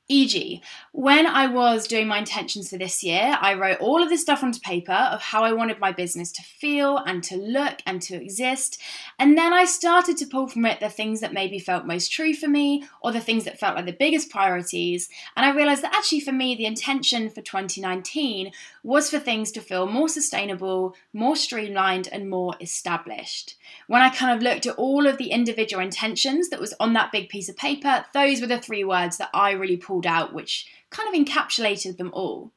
E.g., 0.07 0.63
when 0.93 1.27
I 1.27 1.47
was 1.47 1.87
doing 1.87 2.07
my 2.07 2.19
intentions 2.19 2.69
for 2.69 2.77
this 2.77 3.03
year, 3.03 3.39
I 3.41 3.55
wrote 3.55 3.81
all 3.81 4.03
of 4.03 4.11
this 4.11 4.21
stuff 4.21 4.45
onto 4.45 4.61
paper 4.61 4.93
of 4.93 5.23
how 5.23 5.45
I 5.45 5.53
wanted 5.53 5.81
my 5.81 5.93
business 5.93 6.31
to 6.33 6.43
feel 6.43 6.99
and 6.99 7.23
to 7.25 7.37
look 7.37 7.81
and 7.87 8.03
to 8.03 8.23
exist. 8.23 8.79
And 9.19 9.39
then 9.39 9.55
I 9.55 9.65
started 9.65 10.19
to 10.19 10.27
pull 10.27 10.47
from 10.47 10.67
it 10.67 10.79
the 10.81 10.91
things 10.91 11.21
that 11.21 11.33
maybe 11.33 11.59
felt 11.59 11.87
most 11.87 12.13
true 12.13 12.35
for 12.35 12.49
me 12.49 12.85
or 13.01 13.13
the 13.13 13.21
things 13.21 13.45
that 13.45 13.59
felt 13.59 13.77
like 13.77 13.87
the 13.87 13.93
biggest 13.93 14.31
priorities. 14.31 15.09
And 15.37 15.47
I 15.47 15.57
realized 15.57 15.83
that 15.83 15.95
actually, 15.95 16.21
for 16.21 16.33
me, 16.33 16.55
the 16.55 16.67
intention 16.67 17.31
for 17.31 17.41
2019 17.41 18.53
was 18.83 19.09
for 19.09 19.19
things 19.19 19.51
to 19.53 19.63
feel 19.63 19.87
more 19.87 20.11
sustainable, 20.11 20.95
more 21.15 21.35
streamlined, 21.35 22.09
and 22.13 22.29
more 22.29 22.55
established. 22.61 23.57
When 23.87 24.03
I 24.03 24.11
kind 24.11 24.37
of 24.37 24.43
looked 24.43 24.67
at 24.67 24.77
all 24.77 25.07
of 25.07 25.17
the 25.17 25.31
individual 25.31 25.83
intentions 25.83 26.51
that 26.51 26.61
was 26.61 26.75
on 26.79 26.93
that 26.93 27.11
big 27.11 27.31
piece 27.31 27.49
of 27.49 27.57
paper, 27.57 28.05
those 28.13 28.43
were 28.43 28.47
the 28.47 28.59
three 28.59 28.85
words 28.85 29.17
that 29.17 29.31
I 29.33 29.53
really 29.53 29.79
pulled 29.79 29.94
pulled 29.95 30.07
out, 30.07 30.35
which 30.35 30.67
kind 30.91 31.09
of 31.09 31.15
encapsulated 31.15 31.99
them 31.99 32.11
all. 32.13 32.53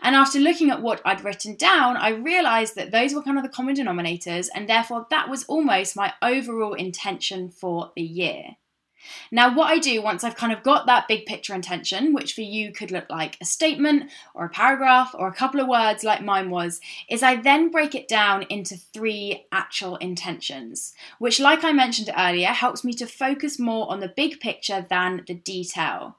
And 0.00 0.14
after 0.14 0.38
looking 0.38 0.70
at 0.70 0.80
what 0.80 1.02
I'd 1.04 1.24
written 1.24 1.56
down, 1.56 1.96
I 1.96 2.10
realised 2.10 2.76
that 2.76 2.92
those 2.92 3.12
were 3.12 3.22
kind 3.22 3.36
of 3.36 3.42
the 3.42 3.50
common 3.50 3.74
denominators, 3.74 4.48
and 4.54 4.68
therefore 4.68 5.06
that 5.10 5.28
was 5.28 5.44
almost 5.44 5.96
my 5.96 6.14
overall 6.22 6.74
intention 6.74 7.50
for 7.50 7.92
the 7.96 8.02
year. 8.02 8.56
Now, 9.30 9.54
what 9.54 9.70
I 9.70 9.78
do 9.78 10.00
once 10.02 10.24
I've 10.24 10.36
kind 10.36 10.52
of 10.52 10.62
got 10.62 10.86
that 10.86 11.06
big 11.06 11.26
picture 11.26 11.54
intention, 11.54 12.12
which 12.12 12.34
for 12.34 12.40
you 12.40 12.72
could 12.72 12.90
look 12.90 13.08
like 13.10 13.36
a 13.40 13.44
statement 13.44 14.10
or 14.34 14.46
a 14.46 14.50
paragraph 14.50 15.14
or 15.16 15.28
a 15.28 15.34
couple 15.34 15.60
of 15.60 15.68
words 15.68 16.02
like 16.02 16.22
mine 16.22 16.50
was, 16.50 16.80
is 17.10 17.22
I 17.22 17.36
then 17.36 17.70
break 17.70 17.94
it 17.94 18.08
down 18.08 18.44
into 18.48 18.76
three 18.76 19.46
actual 19.52 19.96
intentions, 19.96 20.94
which, 21.18 21.38
like 21.38 21.62
I 21.64 21.72
mentioned 21.72 22.10
earlier, 22.16 22.48
helps 22.48 22.82
me 22.84 22.92
to 22.94 23.06
focus 23.06 23.58
more 23.58 23.90
on 23.90 24.00
the 24.00 24.08
big 24.08 24.40
picture 24.40 24.86
than 24.88 25.22
the 25.26 25.34
detail. 25.34 26.16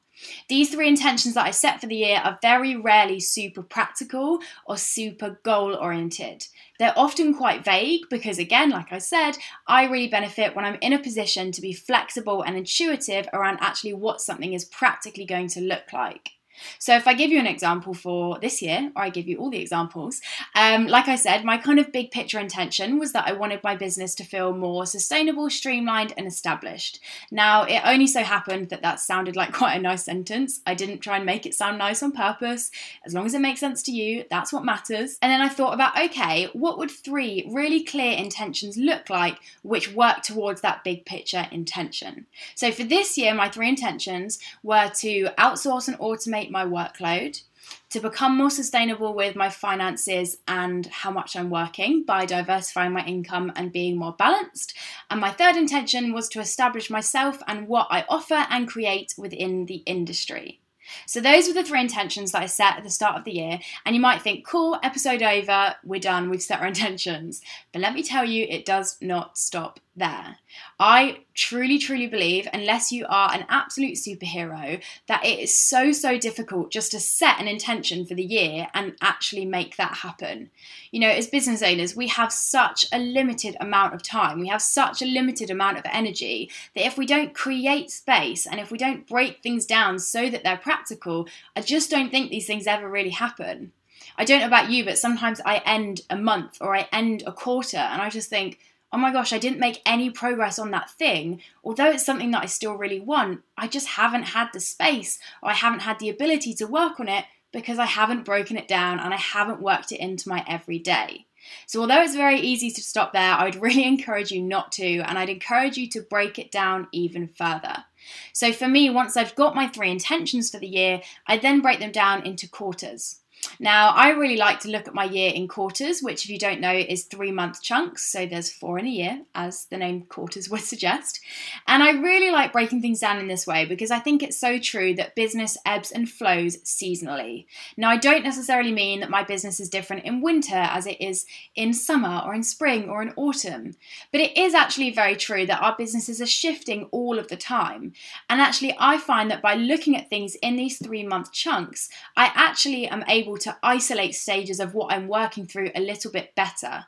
These 0.50 0.70
three 0.70 0.88
intentions 0.88 1.36
that 1.36 1.46
I 1.46 1.52
set 1.52 1.80
for 1.80 1.88
the 1.88 1.96
year 1.96 2.22
are 2.24 2.40
very 2.42 2.76
rarely 2.76 3.20
super 3.20 3.62
practical 3.62 4.40
or 4.66 4.78
super 4.78 5.40
goal 5.44 5.76
oriented. 5.76 6.46
They're 6.80 6.98
often 6.98 7.34
quite 7.34 7.66
vague 7.66 8.02
because, 8.10 8.40
again, 8.40 8.70
like 8.70 8.92
I 8.92 9.00
said, 9.00 9.38
I 9.68 9.86
really 9.86 10.08
benefit 10.08 10.56
when 10.56 10.66
I'm 10.66 10.78
in 10.82 10.94
a 10.94 11.00
position 11.00 11.52
to 11.52 11.62
be 11.62 11.74
flexible 11.74 12.42
and 12.42 12.56
intuitive 12.56 13.28
around 13.34 13.60
actually 13.62 13.94
what 13.94 14.22
something 14.22 14.54
is 14.54 14.66
practically 14.66 15.26
going 15.26 15.48
to 15.50 15.62
look 15.62 15.92
like. 15.92 16.37
So, 16.80 16.96
if 16.96 17.08
I 17.08 17.14
give 17.14 17.32
you 17.32 17.40
an 17.40 17.48
example 17.48 17.94
for 17.94 18.40
this 18.40 18.62
year, 18.62 18.92
or 18.96 19.04
I 19.04 19.10
give 19.10 19.28
you 19.28 19.38
all 19.38 19.50
the 19.50 19.60
examples, 19.60 20.22
um, 20.56 20.88
like 20.88 21.08
I 21.08 21.16
said, 21.16 21.44
my 21.44 21.58
kind 21.58 21.80
of 21.80 21.92
big 21.92 22.12
picture 22.12 22.40
intention 22.40 23.00
was 23.00 23.12
that 23.14 23.28
I 23.28 23.34
wanted 23.34 23.64
my 23.64 23.76
business 23.76 24.16
to 24.16 24.24
feel 24.24 24.54
more 24.54 24.86
sustainable, 24.86 25.50
streamlined, 25.50 26.14
and 26.18 26.28
established. 26.28 27.00
Now, 27.32 27.64
it 27.64 27.82
only 27.86 28.08
so 28.08 28.24
happened 28.24 28.70
that 28.70 28.82
that 28.82 29.00
sounded 29.00 29.36
like 29.36 29.52
quite 29.62 29.76
a 29.76 29.82
nice 29.82 30.04
sentence. 30.04 30.62
I 30.66 30.74
didn't 30.74 31.00
try 31.00 31.18
and 31.18 31.26
make 31.26 31.46
it 31.46 31.54
sound 31.54 31.78
nice 31.78 32.04
on 32.04 32.12
purpose. 32.12 32.72
As 33.06 33.14
long 33.14 33.26
as 33.26 33.34
it 33.34 33.42
makes 33.42 33.60
sense 33.60 33.84
to 33.84 33.92
you, 33.92 34.26
that's 34.30 34.54
what 34.54 34.66
matters. 34.66 35.18
And 35.22 35.32
then 35.32 35.42
I 35.42 35.50
thought 35.50 35.74
about 35.74 35.98
okay, 35.98 36.50
what 36.54 36.78
would 36.78 36.92
three 36.92 37.50
really 37.52 37.84
clear 37.84 38.18
intentions 38.18 38.78
look 38.78 39.10
like 39.10 39.40
which 39.64 39.94
work 39.94 40.22
towards 40.22 40.62
that 40.62 40.84
big 40.84 41.06
picture 41.06 41.48
intention? 41.52 42.26
So, 42.56 42.72
for 42.72 42.84
this 42.84 43.18
year, 43.18 43.34
my 43.34 43.50
three 43.50 43.70
intentions 43.70 44.40
were 44.64 44.90
to 44.96 45.30
outsource 45.38 45.88
and 45.88 45.98
automate 46.00 46.47
my 46.52 46.66
workload, 46.66 47.42
to 47.90 48.00
become 48.00 48.38
more 48.38 48.50
sustainable 48.50 49.14
with 49.14 49.36
my 49.36 49.50
finances 49.50 50.38
and 50.48 50.86
how 50.88 51.12
much 51.12 51.36
I'm 51.36 51.50
working 51.50 52.04
by 52.04 52.26
diversifying 52.26 52.94
my 52.94 53.06
income 53.06 53.52
and 53.56 53.72
being 53.72 53.98
more 53.98 54.14
balanced. 54.14 54.74
And 55.10 55.20
my 55.20 55.32
third 55.32 55.56
intention 55.56 56.14
was 56.14 56.30
to 56.30 56.40
establish 56.40 56.90
myself 56.90 57.40
and 57.48 57.68
what 57.68 57.88
I 57.90 58.06
offer 58.10 58.46
and 58.50 58.68
create 58.68 59.14
within 59.18 59.66
the 59.66 59.84
industry. 59.86 60.62
So, 61.06 61.20
those 61.20 61.48
were 61.48 61.54
the 61.54 61.64
three 61.64 61.82
intentions 61.82 62.32
that 62.32 62.42
I 62.42 62.46
set 62.46 62.78
at 62.78 62.84
the 62.84 62.90
start 62.90 63.18
of 63.18 63.26
the 63.26 63.34
year. 63.34 63.60
And 63.86 63.96
you 63.96 64.02
might 64.02 64.22
think, 64.22 64.48
cool, 64.48 64.80
episode 64.84 65.22
over, 65.22 65.76
we're 65.84 66.00
done, 66.00 66.30
we've 66.30 66.42
set 66.42 66.62
our 66.62 66.68
intentions. 66.74 67.42
But 67.72 67.82
let 67.82 67.94
me 67.94 68.04
tell 68.04 68.26
you, 68.26 68.46
it 68.50 68.66
does 68.66 68.98
not 69.02 69.38
stop 69.38 69.80
there. 69.98 70.38
I 70.80 71.20
truly, 71.34 71.78
truly 71.78 72.08
believe, 72.08 72.48
unless 72.54 72.92
you 72.92 73.06
are 73.10 73.34
an 73.34 73.46
absolute 73.50 73.96
superhero, 73.96 74.82
that 75.08 75.26
it 75.26 75.40
is 75.40 75.58
so, 75.58 75.92
so 75.92 76.18
difficult 76.18 76.72
just 76.72 76.92
to 76.92 77.00
set 77.00 77.40
an 77.40 77.48
intention 77.48 78.06
for 78.06 78.14
the 78.14 78.24
year 78.24 78.68
and 78.74 78.96
actually 79.02 79.46
make 79.46 79.76
that 79.78 79.96
happen. 79.98 80.50
You 80.92 81.02
know, 81.02 81.10
as 81.10 81.28
business 81.28 81.62
owners, 81.62 81.96
we 81.96 82.08
have 82.08 82.32
such 82.32 82.86
a 82.92 83.00
limited 83.00 83.58
amount 83.60 83.94
of 83.94 84.04
time, 84.04 84.40
we 84.40 84.48
have 84.48 84.62
such 84.62 85.02
a 85.02 85.06
limited 85.06 85.50
amount 85.50 85.78
of 85.78 85.86
energy 85.92 86.50
that 86.76 86.86
if 86.86 86.98
we 86.98 87.06
don't 87.06 87.34
create 87.34 87.92
space 87.92 88.46
and 88.46 88.60
if 88.60 88.72
we 88.72 88.78
don't 88.78 89.08
break 89.08 89.42
things 89.42 89.66
down 89.66 90.00
so 90.00 90.30
that 90.30 90.44
they're 90.44 90.58
practical, 90.58 91.28
I 91.56 91.62
just 91.62 91.90
don't 91.90 92.12
think 92.12 92.30
these 92.30 92.48
things 92.48 92.68
ever 92.68 92.90
really 92.90 93.10
happen. 93.10 93.72
I 94.18 94.26
don't 94.26 94.40
know 94.40 94.48
about 94.48 94.72
you, 94.72 94.84
but 94.84 94.98
sometimes 94.98 95.42
I 95.46 95.62
end 95.66 96.02
a 96.10 96.16
month 96.16 96.58
or 96.62 96.76
I 96.76 96.88
end 96.92 97.24
a 97.26 97.32
quarter 97.32 97.78
and 97.78 98.02
I 98.02 98.10
just 98.10 98.30
think, 98.30 98.60
oh 98.92 98.98
my 98.98 99.12
gosh, 99.12 99.34
I 99.34 99.38
didn't 99.38 99.60
make 99.60 99.82
any 99.86 100.10
progress 100.10 100.58
on 100.58 100.72
that 100.72 100.90
thing. 100.90 101.42
Although 101.64 101.92
it's 101.92 102.06
something 102.06 102.32
that 102.32 102.44
I 102.44 102.48
still 102.48 102.76
really 102.76 103.00
want, 103.00 103.42
I 103.58 103.68
just 103.68 103.88
haven't 103.88 104.24
had 104.24 104.50
the 104.54 104.60
space 104.60 105.20
or 105.42 105.50
I 105.50 105.54
haven't 105.54 105.82
had 105.82 106.00
the 106.00 106.10
ability 106.10 106.54
to 106.56 106.68
work 106.68 107.00
on 107.00 107.08
it 107.08 107.26
because 107.52 107.80
I 107.80 107.86
haven't 107.86 108.26
broken 108.26 108.58
it 108.58 108.68
down 108.68 109.00
and 109.00 109.14
I 109.14 109.18
haven't 109.18 109.62
worked 109.62 109.92
it 109.92 110.00
into 110.00 110.30
my 110.30 110.44
everyday. 110.48 111.26
So, 111.66 111.82
although 111.82 112.02
it's 112.02 112.16
very 112.16 112.40
easy 112.40 112.72
to 112.72 112.82
stop 112.82 113.14
there, 113.14 113.34
I 113.34 113.46
would 113.46 113.56
really 113.62 113.86
encourage 113.86 114.32
you 114.32 114.42
not 114.42 114.72
to, 114.74 115.00
and 115.00 115.18
I'd 115.18 115.30
encourage 115.30 115.78
you 115.78 115.90
to 115.92 116.02
break 116.02 116.38
it 116.38 116.52
down 116.52 116.88
even 116.92 117.28
further. 117.28 117.86
So, 118.34 118.52
for 118.52 118.68
me, 118.68 118.90
once 118.90 119.16
I've 119.16 119.36
got 119.36 119.56
my 119.56 119.68
three 119.68 119.92
intentions 119.92 120.50
for 120.50 120.60
the 120.60 120.68
year, 120.68 121.02
I 121.26 121.38
then 121.38 121.62
break 121.62 121.80
them 121.80 121.92
down 121.92 122.26
into 122.26 122.50
quarters. 122.50 123.20
Now, 123.60 123.90
I 123.90 124.12
really 124.12 124.38
like 124.38 124.60
to 124.62 124.70
look 124.70 124.88
at 124.88 124.94
my 124.94 125.06
year 125.06 125.32
in 125.34 125.48
quarters, 125.48 126.02
which, 126.02 126.26
if 126.26 126.30
you 126.30 126.38
don't 126.38 126.62
know, 126.62 126.74
is 126.74 127.06
three 127.06 127.32
month 127.32 127.62
chunks. 127.62 128.12
So 128.12 128.26
there's 128.26 128.52
four 128.52 128.78
in 128.78 128.86
a 128.86 128.90
year, 128.90 129.22
as 129.34 129.66
the 129.66 129.78
name 129.78 130.04
quarters 130.04 130.50
would 130.50 130.62
suggest. 130.62 131.20
And 131.68 131.82
I 131.82 131.92
really 131.92 132.32
like 132.32 132.54
breaking 132.54 132.82
things 132.82 133.00
down 133.00 133.20
in 133.20 133.28
this 133.28 133.48
way 133.48 133.66
because 133.66 133.92
I 133.92 134.00
think 134.00 134.22
it's 134.22 134.38
so 134.38 134.60
true 134.60 134.94
that 134.96 135.16
business 135.16 135.58
ebbs 135.66 135.92
and 135.92 136.10
flows 136.10 136.58
seasonally. 136.58 137.46
Now, 137.76 137.90
I 137.90 137.98
don't 137.98 138.24
necessarily 138.24 138.72
mean 138.72 139.00
that 139.00 139.10
my 139.10 139.24
business 139.24 139.60
is 139.60 139.70
different 139.70 140.06
in 140.06 140.22
winter 140.22 140.56
as 140.56 140.86
it 140.86 141.02
is 141.02 141.26
in 141.56 141.74
summer 141.74 142.22
or 142.26 142.34
in 142.34 142.44
spring 142.44 142.90
or 142.90 143.02
in 143.02 143.14
autumn, 143.16 143.76
but 144.12 144.22
it 144.22 144.38
is 144.38 144.54
actually 144.54 144.92
very 144.92 145.16
true 145.16 145.46
that 145.46 145.62
our 145.62 145.76
businesses 145.78 146.22
are 146.22 146.28
shifting 146.28 146.86
all 146.92 147.18
of 147.18 147.28
the 147.28 147.38
time. 147.38 147.94
And 148.30 148.42
actually, 148.42 148.76
I 148.80 148.98
find 148.98 149.32
that 149.32 149.42
by 149.42 149.56
looking 149.56 149.96
at 149.96 150.10
things 150.10 150.36
in 150.36 150.56
these 150.56 150.78
three 150.78 151.06
month 151.06 151.32
chunks, 151.32 151.90
I 152.16 152.32
actually 152.36 152.88
am 152.88 153.04
able 153.08 153.27
able 153.28 153.38
to 153.38 153.58
isolate 153.62 154.16
stages 154.16 154.60
of 154.60 154.74
what 154.74 154.92
I'm 154.92 155.08
working 155.08 155.46
through 155.46 155.72
a 155.76 155.82
little 155.82 156.12
bit 156.12 156.34
better. 156.36 156.86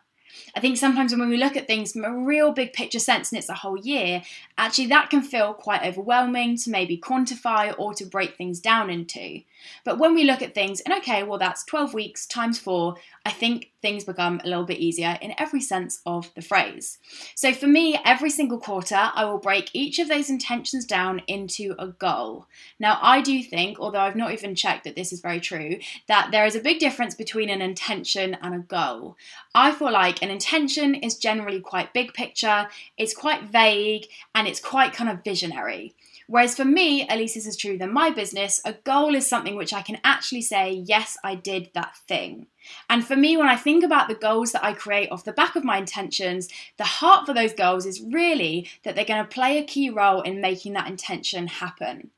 I 0.56 0.62
think 0.62 0.78
sometimes 0.78 1.14
when 1.14 1.30
we 1.30 1.38
look 1.38 1.58
at 1.58 1.68
things 1.68 1.92
from 1.92 2.06
a 2.06 2.16
real 2.16 2.52
big 2.52 2.72
picture 2.72 3.00
sense 3.00 3.32
and 3.32 3.40
it's 3.40 3.50
a 3.50 3.56
whole 3.56 3.78
year, 3.78 4.22
actually 4.58 4.88
that 4.88 5.10
can 5.10 5.22
feel 5.22 5.54
quite 5.54 5.84
overwhelming 5.84 6.56
to 6.58 6.70
maybe 6.70 6.98
quantify 6.98 7.74
or 7.78 7.94
to 7.96 8.06
break 8.06 8.36
things 8.36 8.60
down 8.60 8.90
into. 8.90 9.42
But 9.84 10.00
when 10.00 10.16
we 10.16 10.24
look 10.24 10.42
at 10.42 10.56
things 10.56 10.82
and 10.82 10.94
okay, 10.96 11.24
well, 11.24 11.40
that's 11.40 11.66
12 11.66 11.94
weeks 11.94 12.26
times 12.26 12.58
four, 12.58 12.96
I 13.26 13.32
think 13.32 13.72
things 13.82 14.04
become 14.04 14.42
a 14.44 14.48
little 14.48 14.66
bit 14.66 14.80
easier 14.80 15.18
in 15.22 15.34
every 15.38 15.62
sense 15.62 16.02
of 16.06 16.34
the 16.36 16.42
phrase. 16.42 16.98
So 17.36 17.54
for 17.54 17.68
me, 17.68 18.00
every 18.06 18.30
single 18.30 18.60
quarter, 18.60 19.12
I 19.14 19.26
will 19.26 19.38
break 19.38 19.70
each 19.74 20.00
of 20.00 20.08
those 20.08 20.30
intentions 20.30 20.86
down 20.86 21.22
into 21.28 21.76
a 21.80 21.88
goal. 21.88 22.48
Now, 22.80 23.00
I 23.02 23.22
do 23.22 23.42
think, 23.44 23.80
although 23.80 24.00
I've 24.00 24.16
not 24.16 24.34
even 24.34 24.56
checked 24.56 24.84
that 24.84 24.96
this 24.96 25.14
is 25.14 25.22
very 25.22 25.40
true, 25.40 25.80
that 26.08 26.30
there 26.32 26.46
is 26.46 26.56
a 26.56 26.62
big 26.62 26.80
difference 26.80 27.16
between 27.16 27.50
an 27.50 27.62
intention 27.62 28.38
and 28.42 28.56
a 28.56 28.60
goal. 28.60 29.18
I 29.56 29.72
feel 29.72 29.92
like 29.92 30.22
an 30.22 30.30
intention 30.30 30.96
is 30.96 31.16
generally 31.16 31.60
quite 31.60 31.94
big 31.94 32.14
picture, 32.14 32.68
it's 32.98 33.14
quite 33.14 33.44
vague, 33.44 34.08
and 34.36 34.48
it's 34.48 34.60
quite 34.60 34.94
kind 34.94 35.10
of 35.10 35.24
visionary. 35.24 35.96
Whereas 36.30 36.56
for 36.56 36.64
me, 36.64 37.08
at 37.08 37.18
least 37.18 37.34
this 37.34 37.48
is 37.48 37.58
true 37.58 37.76
than 37.76 37.92
my 37.92 38.12
business, 38.12 38.62
a 38.64 38.74
goal 38.74 39.16
is 39.16 39.26
something 39.26 39.56
which 39.56 39.74
I 39.74 39.82
can 39.82 39.98
actually 40.04 40.44
say, 40.44 40.84
yes, 40.86 41.18
I 41.24 41.34
did 41.34 41.72
that 41.74 41.98
thing. 42.08 42.46
And 42.88 43.04
for 43.04 43.16
me, 43.16 43.36
when 43.36 43.48
I 43.48 43.56
think 43.56 43.84
about 43.84 44.08
the 44.08 44.14
goals 44.14 44.52
that 44.52 44.64
I 44.64 44.74
create 44.74 45.10
off 45.10 45.24
the 45.24 45.34
back 45.34 45.56
of 45.56 45.64
my 45.64 45.80
intentions, 45.80 46.48
the 46.78 46.84
heart 46.84 47.26
for 47.26 47.34
those 47.34 47.54
goals 47.54 47.88
is 47.88 48.00
really 48.00 48.70
that 48.84 48.96
they're 48.96 49.06
going 49.06 49.24
to 49.24 49.28
play 49.28 49.58
a 49.58 49.64
key 49.64 49.90
role 49.90 50.22
in 50.22 50.40
making 50.40 50.74
that 50.74 50.88
intention 50.88 51.48
happen. 51.48 52.12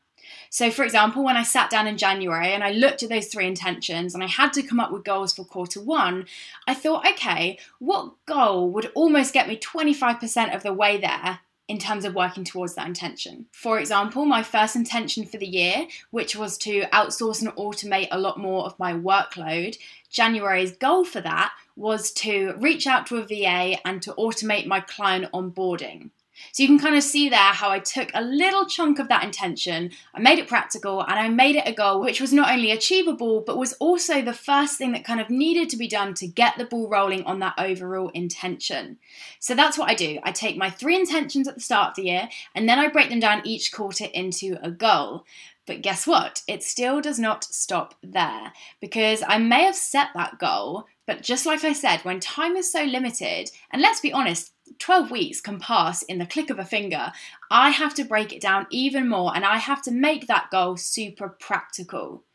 So, 0.49 0.71
for 0.71 0.83
example, 0.83 1.23
when 1.23 1.37
I 1.37 1.43
sat 1.43 1.69
down 1.69 1.87
in 1.87 1.97
January 1.97 2.51
and 2.51 2.65
I 2.65 2.71
looked 2.71 3.03
at 3.03 3.09
those 3.09 3.27
three 3.27 3.47
intentions 3.47 4.13
and 4.13 4.21
I 4.21 4.27
had 4.27 4.51
to 4.53 4.63
come 4.63 4.81
up 4.81 4.91
with 4.91 5.05
goals 5.05 5.33
for 5.33 5.45
quarter 5.45 5.81
one, 5.81 6.25
I 6.67 6.73
thought, 6.73 7.07
okay, 7.11 7.59
what 7.79 8.11
goal 8.25 8.69
would 8.71 8.91
almost 8.93 9.33
get 9.33 9.47
me 9.47 9.57
25% 9.57 10.53
of 10.53 10.63
the 10.63 10.73
way 10.73 10.97
there 10.97 11.39
in 11.71 11.77
terms 11.77 12.03
of 12.03 12.13
working 12.13 12.43
towards 12.43 12.75
that 12.75 12.85
intention. 12.85 13.45
For 13.53 13.79
example, 13.79 14.25
my 14.25 14.43
first 14.43 14.75
intention 14.75 15.25
for 15.25 15.37
the 15.37 15.47
year, 15.47 15.87
which 16.09 16.35
was 16.35 16.57
to 16.57 16.81
outsource 16.91 17.41
and 17.41 17.49
automate 17.55 18.09
a 18.11 18.19
lot 18.19 18.37
more 18.37 18.65
of 18.65 18.77
my 18.77 18.91
workload, 18.91 19.77
January's 20.09 20.73
goal 20.73 21.05
for 21.05 21.21
that 21.21 21.53
was 21.77 22.11
to 22.11 22.55
reach 22.57 22.87
out 22.87 23.07
to 23.07 23.19
a 23.19 23.25
VA 23.25 23.77
and 23.87 24.01
to 24.01 24.11
automate 24.15 24.65
my 24.65 24.81
client 24.81 25.31
onboarding. 25.33 26.09
So 26.51 26.63
you 26.63 26.69
can 26.69 26.79
kind 26.79 26.95
of 26.95 27.03
see 27.03 27.29
there 27.29 27.39
how 27.39 27.69
I 27.69 27.79
took 27.79 28.09
a 28.13 28.21
little 28.21 28.65
chunk 28.65 28.99
of 28.99 29.07
that 29.09 29.23
intention, 29.23 29.91
I 30.13 30.19
made 30.19 30.39
it 30.39 30.47
practical, 30.47 31.01
and 31.01 31.13
I 31.13 31.29
made 31.29 31.55
it 31.55 31.67
a 31.67 31.73
goal 31.73 32.01
which 32.01 32.21
was 32.21 32.33
not 32.33 32.51
only 32.51 32.71
achievable, 32.71 33.41
but 33.41 33.57
was 33.57 33.73
also 33.73 34.21
the 34.21 34.33
first 34.33 34.77
thing 34.77 34.91
that 34.93 35.05
kind 35.05 35.21
of 35.21 35.29
needed 35.29 35.69
to 35.69 35.77
be 35.77 35.87
done 35.87 36.13
to 36.15 36.27
get 36.27 36.57
the 36.57 36.65
ball 36.65 36.89
rolling 36.89 37.23
on 37.23 37.39
that 37.39 37.55
overall 37.57 38.09
intention. 38.09 38.97
So 39.39 39.55
that's 39.55 39.77
what 39.77 39.89
I 39.89 39.93
do. 39.93 40.19
I 40.23 40.31
take 40.31 40.57
my 40.57 40.69
three 40.69 40.95
intentions 40.95 41.47
at 41.47 41.55
the 41.55 41.61
start 41.61 41.91
of 41.91 41.95
the 41.95 42.09
year, 42.09 42.29
and 42.55 42.67
then 42.67 42.79
I 42.79 42.87
break 42.87 43.09
them 43.09 43.19
down 43.19 43.41
each 43.45 43.71
quarter 43.71 44.05
into 44.05 44.57
a 44.61 44.71
goal. 44.71 45.25
But 45.71 45.83
guess 45.83 46.05
what? 46.05 46.41
It 46.49 46.63
still 46.63 46.99
does 46.99 47.17
not 47.17 47.45
stop 47.45 47.95
there 48.03 48.51
because 48.81 49.23
I 49.25 49.37
may 49.37 49.63
have 49.63 49.75
set 49.77 50.09
that 50.15 50.37
goal, 50.37 50.83
but 51.07 51.21
just 51.21 51.45
like 51.45 51.63
I 51.63 51.71
said, 51.71 52.01
when 52.01 52.19
time 52.19 52.57
is 52.57 52.69
so 52.69 52.83
limited, 52.83 53.49
and 53.71 53.81
let's 53.81 54.01
be 54.01 54.11
honest, 54.11 54.51
12 54.79 55.11
weeks 55.11 55.39
can 55.39 55.61
pass 55.61 56.03
in 56.03 56.17
the 56.17 56.25
click 56.25 56.49
of 56.49 56.59
a 56.59 56.65
finger. 56.65 57.13
I 57.49 57.69
have 57.69 57.93
to 57.93 58.03
break 58.03 58.33
it 58.33 58.41
down 58.41 58.67
even 58.69 59.07
more 59.07 59.33
and 59.33 59.45
I 59.45 59.59
have 59.59 59.81
to 59.83 59.91
make 59.91 60.27
that 60.27 60.49
goal 60.51 60.75
super 60.75 61.29
practical. 61.29 62.25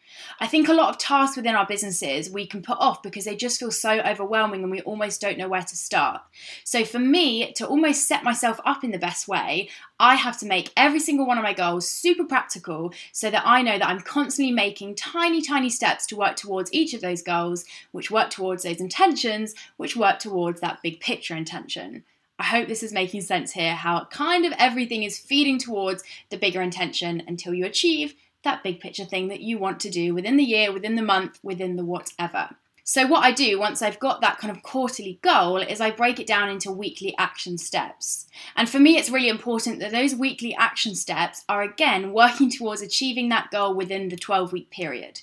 I 0.41 0.47
think 0.47 0.69
a 0.69 0.75
lot 0.75 0.91
of 0.91 0.99
tasks 0.99 1.37
within 1.37 1.55
our 1.55 1.67
businesses 1.67 2.31
we 2.31 2.47
can 2.47 2.63
put 2.63 2.79
off 2.79 3.03
because 3.03 3.25
they 3.25 3.37
just 3.37 3.59
feel 3.59 3.71
so 3.71 4.01
overwhelming 4.01 4.63
and 4.63 4.71
we 4.71 4.81
almost 4.83 5.21
don't 5.21 5.39
know 5.39 5.49
where 5.49 5.63
to 5.63 5.77
start. 5.77 6.23
So, 6.65 6.85
for 6.85 6.99
me, 6.99 7.53
to 7.53 7.67
almost 7.67 8.07
set 8.07 8.25
myself 8.25 8.61
up 8.65 8.85
in 8.85 8.91
the 8.91 8.99
best 8.99 9.29
way, 9.29 9.69
I 9.99 10.17
have 10.17 10.39
to 10.39 10.47
make 10.47 10.73
every 10.77 11.01
single 11.01 11.27
one 11.27 11.39
of 11.39 11.45
my 11.45 11.55
goals 11.55 11.89
super 11.89 12.25
practical 12.25 12.93
so 13.13 13.31
that 13.31 13.47
I 13.47 13.63
know 13.63 13.79
that 13.79 13.89
I'm 13.89 14.01
constantly 14.01 14.53
making 14.53 14.97
tiny, 14.97 15.41
tiny 15.41 15.71
steps 15.71 16.07
to 16.07 16.17
work 16.17 16.37
towards 16.37 16.73
each 16.73 16.93
of 16.95 17.01
those 17.01 17.23
goals, 17.23 17.65
which 17.93 18.11
work 18.11 18.31
towards 18.31 18.63
those 18.63 18.81
intentions, 18.81 19.55
which 19.77 19.97
work 19.97 20.19
towards 20.19 20.61
that 20.61 20.83
big 20.83 21.01
picture 21.01 21.35
intention. 21.35 22.05
I 22.39 22.45
hope 22.45 22.69
this 22.69 22.83
is 22.83 22.93
making 22.93 23.23
sense 23.23 23.53
here 23.53 23.75
how 23.75 24.05
kind 24.11 24.45
of 24.45 24.53
everything 24.59 25.03
is 25.05 25.19
feeding 25.19 25.59
towards 25.59 26.05
the 26.29 26.37
bigger 26.37 26.61
intention 26.61 27.23
until 27.27 27.55
you 27.55 27.65
achieve 27.65 28.15
that 28.47 28.63
big 28.63 28.81
picture 28.81 29.05
thing 29.05 29.29
that 29.29 29.41
you 29.41 29.59
want 29.59 29.79
to 29.81 29.91
do 29.91 30.15
within 30.15 30.39
the 30.39 30.45
year, 30.45 30.73
within 30.73 30.97
the 30.97 31.03
month, 31.03 31.39
within 31.43 31.77
the 31.77 31.85
whatever. 31.85 32.49
So, 32.89 33.05
what 33.05 33.25
I 33.25 33.33
do 33.33 33.59
once 33.59 33.83
I've 33.83 33.99
got 33.99 34.21
that 34.21 34.39
kind 34.39 34.57
of 34.57 34.63
quarterly 34.63 35.19
goal 35.21 35.57
is 35.57 35.81
I 35.81 35.91
break 35.91 36.21
it 36.21 36.27
down 36.27 36.49
into 36.49 36.71
weekly 36.71 37.17
action 37.19 37.59
steps. 37.59 38.29
And 38.55 38.71
for 38.71 38.79
me, 38.79 38.97
it's 38.97 39.11
really 39.11 39.29
important 39.29 39.81
that 39.81 39.91
those 39.91 40.15
weekly 40.15 40.55
action 40.55 40.95
steps 40.95 41.45
are 41.49 41.63
again 41.63 42.13
working 42.13 42.49
towards 42.49 42.83
achieving 42.83 43.29
that 43.31 43.51
goal 43.51 43.75
within 43.75 44.09
the 44.09 44.17
12 44.17 44.53
week 44.53 44.71
period. 44.71 45.23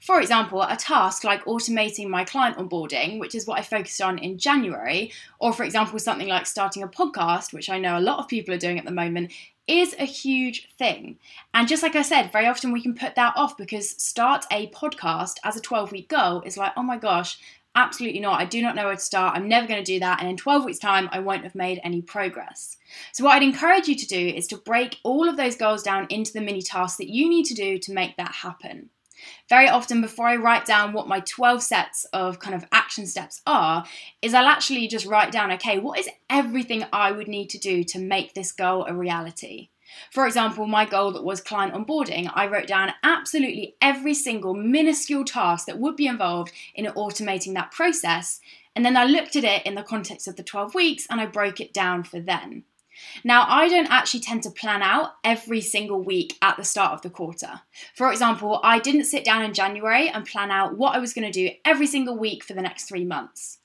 For 0.00 0.20
example, 0.20 0.62
a 0.62 0.76
task 0.76 1.22
like 1.22 1.44
automating 1.44 2.08
my 2.08 2.24
client 2.24 2.58
onboarding, 2.58 3.20
which 3.20 3.36
is 3.36 3.46
what 3.46 3.60
I 3.60 3.62
focused 3.62 4.02
on 4.02 4.18
in 4.18 4.36
January, 4.36 5.12
or 5.38 5.52
for 5.52 5.62
example, 5.62 6.00
something 6.00 6.28
like 6.28 6.46
starting 6.46 6.82
a 6.82 6.88
podcast, 6.88 7.52
which 7.52 7.70
I 7.70 7.78
know 7.78 7.96
a 7.96 8.00
lot 8.00 8.18
of 8.18 8.28
people 8.28 8.52
are 8.54 8.58
doing 8.58 8.78
at 8.78 8.84
the 8.84 8.90
moment, 8.90 9.32
is 9.66 9.94
a 9.98 10.04
huge 10.04 10.68
thing. 10.76 11.18
And 11.52 11.68
just 11.68 11.82
like 11.82 11.96
I 11.96 12.02
said, 12.02 12.32
very 12.32 12.46
often 12.46 12.72
we 12.72 12.82
can 12.82 12.94
put 12.94 13.14
that 13.14 13.34
off 13.36 13.56
because 13.56 13.90
start 14.02 14.44
a 14.50 14.68
podcast 14.70 15.34
as 15.44 15.56
a 15.56 15.60
12 15.60 15.92
week 15.92 16.08
goal 16.08 16.42
is 16.42 16.56
like, 16.56 16.72
oh 16.76 16.82
my 16.82 16.98
gosh, 16.98 17.38
absolutely 17.74 18.20
not. 18.20 18.40
I 18.40 18.44
do 18.44 18.62
not 18.62 18.76
know 18.76 18.86
where 18.86 18.94
to 18.94 19.00
start. 19.00 19.36
I'm 19.36 19.48
never 19.48 19.66
going 19.66 19.82
to 19.82 19.92
do 19.92 20.00
that. 20.00 20.20
And 20.20 20.28
in 20.28 20.36
12 20.36 20.64
weeks' 20.64 20.78
time, 20.78 21.08
I 21.12 21.20
won't 21.20 21.44
have 21.44 21.54
made 21.54 21.80
any 21.82 22.02
progress. 22.02 22.76
So, 23.12 23.24
what 23.24 23.34
I'd 23.34 23.42
encourage 23.42 23.88
you 23.88 23.96
to 23.96 24.06
do 24.06 24.28
is 24.28 24.46
to 24.48 24.56
break 24.56 24.98
all 25.02 25.28
of 25.28 25.36
those 25.36 25.56
goals 25.56 25.82
down 25.82 26.06
into 26.10 26.32
the 26.32 26.40
mini 26.40 26.62
tasks 26.62 26.98
that 26.98 27.08
you 27.08 27.28
need 27.28 27.44
to 27.46 27.54
do 27.54 27.78
to 27.78 27.92
make 27.92 28.16
that 28.16 28.32
happen. 28.32 28.90
Very 29.48 29.68
often 29.68 30.00
before 30.00 30.26
I 30.26 30.36
write 30.36 30.64
down 30.64 30.92
what 30.92 31.08
my 31.08 31.20
12 31.20 31.62
sets 31.62 32.04
of 32.12 32.38
kind 32.38 32.54
of 32.54 32.66
action 32.72 33.06
steps 33.06 33.42
are, 33.46 33.84
is 34.22 34.34
I'll 34.34 34.46
actually 34.46 34.88
just 34.88 35.06
write 35.06 35.32
down, 35.32 35.52
okay, 35.52 35.78
what 35.78 35.98
is 35.98 36.08
everything 36.30 36.84
I 36.92 37.12
would 37.12 37.28
need 37.28 37.50
to 37.50 37.58
do 37.58 37.84
to 37.84 37.98
make 37.98 38.34
this 38.34 38.52
goal 38.52 38.86
a 38.86 38.94
reality? 38.94 39.68
For 40.10 40.26
example, 40.26 40.66
my 40.66 40.84
goal 40.84 41.12
that 41.12 41.24
was 41.24 41.40
client 41.40 41.74
onboarding, 41.74 42.30
I 42.34 42.46
wrote 42.46 42.66
down 42.66 42.92
absolutely 43.02 43.76
every 43.80 44.14
single 44.14 44.54
minuscule 44.54 45.24
task 45.24 45.66
that 45.66 45.78
would 45.78 45.96
be 45.96 46.06
involved 46.06 46.52
in 46.74 46.86
automating 46.86 47.54
that 47.54 47.70
process. 47.70 48.40
And 48.74 48.84
then 48.84 48.96
I 48.96 49.04
looked 49.04 49.36
at 49.36 49.44
it 49.44 49.64
in 49.64 49.74
the 49.74 49.82
context 49.82 50.26
of 50.26 50.36
the 50.36 50.42
12 50.42 50.74
weeks 50.74 51.06
and 51.08 51.20
I 51.20 51.26
broke 51.26 51.60
it 51.60 51.72
down 51.72 52.02
for 52.02 52.20
then. 52.20 52.64
Now, 53.24 53.46
I 53.48 53.68
don't 53.68 53.90
actually 53.90 54.20
tend 54.20 54.42
to 54.44 54.50
plan 54.50 54.82
out 54.82 55.10
every 55.22 55.60
single 55.60 56.02
week 56.02 56.36
at 56.42 56.56
the 56.56 56.64
start 56.64 56.92
of 56.92 57.02
the 57.02 57.10
quarter. 57.10 57.60
For 57.94 58.10
example, 58.10 58.60
I 58.62 58.78
didn't 58.78 59.04
sit 59.04 59.24
down 59.24 59.42
in 59.42 59.54
January 59.54 60.08
and 60.08 60.26
plan 60.26 60.50
out 60.50 60.76
what 60.76 60.94
I 60.94 60.98
was 60.98 61.14
going 61.14 61.30
to 61.30 61.32
do 61.32 61.54
every 61.64 61.86
single 61.86 62.16
week 62.16 62.44
for 62.44 62.54
the 62.54 62.62
next 62.62 62.84
three 62.84 63.04
months. 63.04 63.58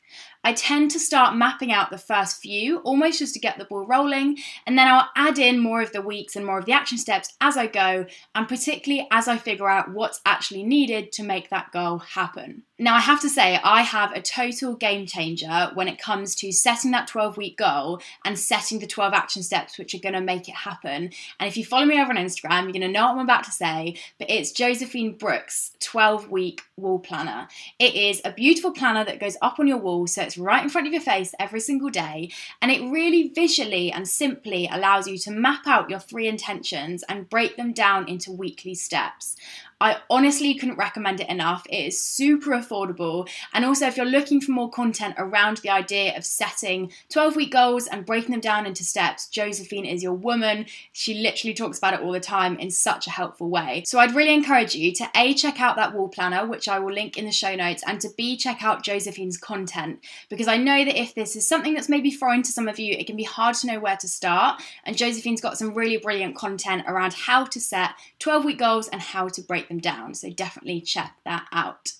I 0.43 0.53
tend 0.53 0.91
to 0.91 0.99
start 0.99 1.35
mapping 1.35 1.71
out 1.71 1.91
the 1.91 1.97
first 1.97 2.41
few, 2.41 2.77
almost 2.79 3.19
just 3.19 3.33
to 3.33 3.39
get 3.39 3.57
the 3.57 3.65
ball 3.65 3.85
rolling, 3.85 4.37
and 4.65 4.77
then 4.77 4.87
I'll 4.87 5.09
add 5.15 5.37
in 5.37 5.59
more 5.59 5.81
of 5.81 5.91
the 5.91 6.01
weeks 6.01 6.35
and 6.35 6.45
more 6.45 6.59
of 6.59 6.65
the 6.65 6.71
action 6.71 6.97
steps 6.97 7.35
as 7.41 7.57
I 7.57 7.67
go, 7.67 8.05
and 8.33 8.47
particularly 8.47 9.07
as 9.11 9.27
I 9.27 9.37
figure 9.37 9.69
out 9.69 9.91
what's 9.91 10.21
actually 10.25 10.63
needed 10.63 11.11
to 11.13 11.23
make 11.23 11.49
that 11.49 11.71
goal 11.71 11.99
happen. 11.99 12.63
Now, 12.81 12.95
I 12.95 13.01
have 13.01 13.19
to 13.21 13.29
say, 13.29 13.59
I 13.61 13.81
have 13.81 14.13
a 14.13 14.21
total 14.21 14.73
game 14.73 15.05
changer 15.05 15.69
when 15.73 15.89
it 15.89 15.99
comes 15.99 16.33
to 16.35 16.53
setting 16.53 16.91
that 16.91 17.07
12 17.07 17.35
week 17.35 17.57
goal 17.57 18.01
and 18.23 18.39
setting 18.39 18.79
the 18.79 18.87
12 18.87 19.13
action 19.13 19.43
steps 19.43 19.77
which 19.77 19.93
are 19.93 19.99
going 19.99 20.13
to 20.13 20.21
make 20.21 20.47
it 20.47 20.55
happen. 20.55 21.11
And 21.39 21.47
if 21.49 21.57
you 21.57 21.65
follow 21.65 21.85
me 21.85 21.99
over 21.99 22.11
on 22.11 22.15
Instagram, 22.15 22.63
you're 22.63 22.71
going 22.71 22.81
to 22.81 22.87
know 22.87 23.07
what 23.07 23.17
I'm 23.17 23.19
about 23.19 23.43
to 23.43 23.51
say, 23.51 23.97
but 24.17 24.29
it's 24.29 24.53
Josephine 24.53 25.11
Brooks' 25.11 25.71
12 25.81 26.31
week 26.31 26.61
wall 26.77 26.99
planner. 26.99 27.49
It 27.79 27.95
is 27.95 28.21
a 28.23 28.31
beautiful 28.31 28.71
planner 28.71 29.03
that 29.03 29.19
goes 29.19 29.35
up 29.41 29.59
on 29.59 29.67
your 29.67 29.77
wall, 29.77 30.07
so 30.07 30.21
it's 30.21 30.37
right 30.37 30.63
in 30.63 30.69
front 30.69 30.87
of 30.87 30.93
your 30.93 31.01
face 31.01 31.35
every 31.37 31.59
single 31.59 31.89
day, 31.89 32.31
and 32.61 32.71
it 32.71 32.89
really 32.89 33.27
visually 33.27 33.91
and 33.91 34.07
simply 34.07 34.69
allows 34.71 35.05
you 35.05 35.17
to 35.17 35.31
map 35.31 35.67
out 35.67 35.89
your 35.89 35.99
three 35.99 36.27
intentions 36.29 37.03
and 37.09 37.29
break 37.29 37.57
them 37.57 37.73
down 37.73 38.07
into 38.07 38.31
weekly 38.31 38.73
steps. 38.73 39.35
I 39.81 39.97
honestly 40.09 40.53
couldn't 40.55 40.77
recommend 40.77 41.21
it 41.21 41.29
enough. 41.29 41.65
It 41.69 41.87
is 41.87 42.01
super 42.01 42.51
affordable. 42.51 43.29
And 43.53 43.63
also, 43.63 43.87
if 43.87 43.95
you're 43.95 44.05
looking 44.05 44.41
for 44.41 44.51
more 44.51 44.69
content 44.69 45.15
around 45.17 45.57
the 45.57 45.69
idea 45.69 46.17
of 46.17 46.25
setting 46.25 46.91
12 47.09 47.35
week 47.37 47.51
goals 47.53 47.87
and 47.87 48.05
breaking 48.05 48.31
them 48.31 48.41
down 48.41 48.65
into 48.65 48.83
steps, 48.83 49.27
Josephine 49.27 49.85
is 49.85 50.03
your 50.03 50.13
woman. 50.13 50.65
She 50.91 51.13
literally 51.13 51.53
talks 51.53 51.77
about 51.77 51.93
it 51.93 52.01
all 52.01 52.11
the 52.11 52.19
time 52.19 52.57
in 52.59 52.71
such 52.71 53.07
a 53.07 53.11
helpful 53.11 53.49
way. 53.49 53.83
So, 53.85 53.99
I'd 53.99 54.15
really 54.15 54.33
encourage 54.33 54.75
you 54.75 54.93
to 54.95 55.09
A, 55.15 55.33
check 55.33 55.61
out 55.61 55.77
that 55.77 55.93
wall 55.93 56.09
planner, 56.09 56.45
which 56.45 56.67
I 56.67 56.79
will 56.79 56.93
link 56.93 57.17
in 57.17 57.25
the 57.25 57.31
show 57.31 57.55
notes, 57.55 57.83
and 57.87 58.01
to 58.01 58.09
B, 58.17 58.35
check 58.35 58.61
out 58.61 58.83
Josephine's 58.83 59.37
content. 59.37 59.99
Because 60.29 60.49
I 60.49 60.57
know 60.57 60.83
that 60.83 60.99
if 60.99 61.15
this 61.15 61.37
is 61.37 61.47
something 61.47 61.73
that's 61.73 61.89
maybe 61.89 62.11
foreign 62.11 62.43
to 62.43 62.51
some 62.51 62.67
of 62.67 62.79
you, 62.79 62.95
it 62.95 63.07
can 63.07 63.15
be 63.15 63.23
hard 63.23 63.55
to 63.55 63.67
know 63.67 63.79
where 63.79 63.97
to 63.97 64.07
start. 64.09 64.61
And 64.83 64.97
Josephine's 64.97 65.41
got 65.41 65.57
some 65.57 65.73
really 65.73 65.97
brilliant 65.97 66.35
content 66.35 66.83
around 66.85 67.13
how 67.13 67.45
to 67.45 67.61
set 67.61 67.91
12 68.19 68.43
week 68.43 68.59
goals 68.59 68.89
and 68.89 69.01
how 69.01 69.29
to 69.29 69.41
break 69.41 69.68
them 69.69 69.79
down. 69.79 70.13
So 70.13 70.29
definitely 70.29 70.81
check 70.81 71.15
that 71.23 71.47
out. 71.53 71.93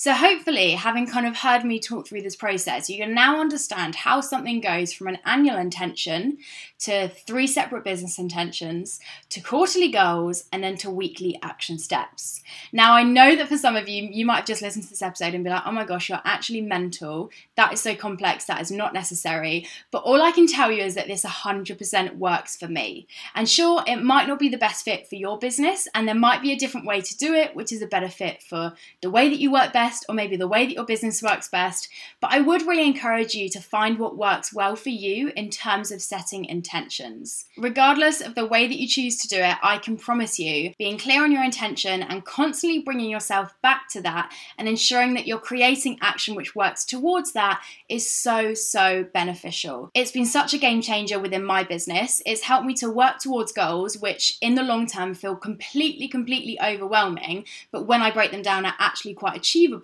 So, 0.00 0.14
hopefully, 0.14 0.70
having 0.70 1.06
kind 1.06 1.26
of 1.26 1.36
heard 1.36 1.62
me 1.62 1.78
talk 1.78 2.08
through 2.08 2.22
this 2.22 2.34
process, 2.34 2.88
you 2.88 2.96
can 2.96 3.12
now 3.12 3.38
understand 3.38 3.94
how 3.94 4.22
something 4.22 4.62
goes 4.62 4.94
from 4.94 5.08
an 5.08 5.18
annual 5.26 5.58
intention 5.58 6.38
to 6.78 7.08
three 7.10 7.46
separate 7.46 7.84
business 7.84 8.18
intentions 8.18 8.98
to 9.28 9.42
quarterly 9.42 9.90
goals 9.90 10.44
and 10.50 10.64
then 10.64 10.78
to 10.78 10.90
weekly 10.90 11.38
action 11.42 11.78
steps. 11.78 12.42
Now, 12.72 12.94
I 12.94 13.02
know 13.02 13.36
that 13.36 13.48
for 13.48 13.58
some 13.58 13.76
of 13.76 13.90
you, 13.90 14.08
you 14.10 14.24
might 14.24 14.46
just 14.46 14.62
listened 14.62 14.84
to 14.84 14.88
this 14.88 15.02
episode 15.02 15.34
and 15.34 15.44
be 15.44 15.50
like, 15.50 15.64
oh 15.66 15.72
my 15.72 15.84
gosh, 15.84 16.08
you're 16.08 16.22
actually 16.24 16.62
mental. 16.62 17.30
That 17.56 17.74
is 17.74 17.82
so 17.82 17.94
complex. 17.94 18.46
That 18.46 18.62
is 18.62 18.70
not 18.70 18.94
necessary. 18.94 19.66
But 19.90 20.04
all 20.04 20.22
I 20.22 20.30
can 20.30 20.46
tell 20.46 20.72
you 20.72 20.82
is 20.82 20.94
that 20.94 21.08
this 21.08 21.26
100% 21.26 22.16
works 22.16 22.56
for 22.56 22.68
me. 22.68 23.06
And 23.34 23.46
sure, 23.46 23.84
it 23.86 24.02
might 24.02 24.28
not 24.28 24.38
be 24.38 24.48
the 24.48 24.56
best 24.56 24.82
fit 24.82 25.08
for 25.08 25.16
your 25.16 25.38
business, 25.38 25.86
and 25.94 26.08
there 26.08 26.14
might 26.14 26.40
be 26.40 26.52
a 26.52 26.58
different 26.58 26.86
way 26.86 27.02
to 27.02 27.18
do 27.18 27.34
it, 27.34 27.54
which 27.54 27.70
is 27.70 27.82
a 27.82 27.86
better 27.86 28.08
fit 28.08 28.42
for 28.42 28.72
the 29.02 29.10
way 29.10 29.28
that 29.28 29.38
you 29.38 29.52
work 29.52 29.74
best 29.74 29.89
best 29.90 30.06
or 30.08 30.14
maybe 30.14 30.36
the 30.36 30.46
way 30.46 30.66
that 30.66 30.74
your 30.74 30.84
business 30.84 31.22
works 31.22 31.48
best, 31.48 31.88
but 32.20 32.30
I 32.32 32.40
would 32.40 32.62
really 32.62 32.86
encourage 32.86 33.34
you 33.34 33.48
to 33.50 33.60
find 33.60 33.98
what 33.98 34.16
works 34.16 34.52
well 34.52 34.76
for 34.76 34.90
you 34.90 35.32
in 35.36 35.50
terms 35.50 35.90
of 35.90 36.00
setting 36.00 36.44
intentions. 36.44 37.46
Regardless 37.58 38.20
of 38.20 38.34
the 38.36 38.46
way 38.46 38.68
that 38.68 38.78
you 38.78 38.86
choose 38.86 39.16
to 39.18 39.28
do 39.28 39.38
it, 39.38 39.56
I 39.62 39.78
can 39.78 39.96
promise 39.96 40.38
you 40.38 40.72
being 40.78 40.96
clear 40.96 41.24
on 41.24 41.32
your 41.32 41.42
intention 41.42 42.02
and 42.02 42.24
constantly 42.24 42.80
bringing 42.82 43.10
yourself 43.10 43.52
back 43.62 43.88
to 43.90 44.00
that 44.02 44.32
and 44.58 44.68
ensuring 44.68 45.14
that 45.14 45.26
you're 45.26 45.38
creating 45.38 45.98
action 46.00 46.36
which 46.36 46.54
works 46.54 46.84
towards 46.84 47.32
that 47.32 47.60
is 47.88 48.08
so, 48.08 48.54
so 48.54 49.04
beneficial. 49.12 49.90
It's 49.94 50.12
been 50.12 50.26
such 50.26 50.54
a 50.54 50.58
game 50.58 50.82
changer 50.82 51.18
within 51.18 51.44
my 51.44 51.64
business. 51.64 52.22
It's 52.24 52.42
helped 52.42 52.66
me 52.66 52.74
to 52.74 52.90
work 52.90 53.18
towards 53.18 53.50
goals 53.52 53.98
which 53.98 54.38
in 54.40 54.54
the 54.54 54.62
long 54.62 54.86
term 54.86 55.14
feel 55.14 55.34
completely, 55.34 56.06
completely 56.06 56.60
overwhelming, 56.60 57.44
but 57.72 57.86
when 57.86 58.02
I 58.02 58.12
break 58.12 58.30
them 58.30 58.42
down 58.42 58.64
are 58.66 58.74
actually 58.78 59.14
quite 59.14 59.36
achievable 59.36 59.79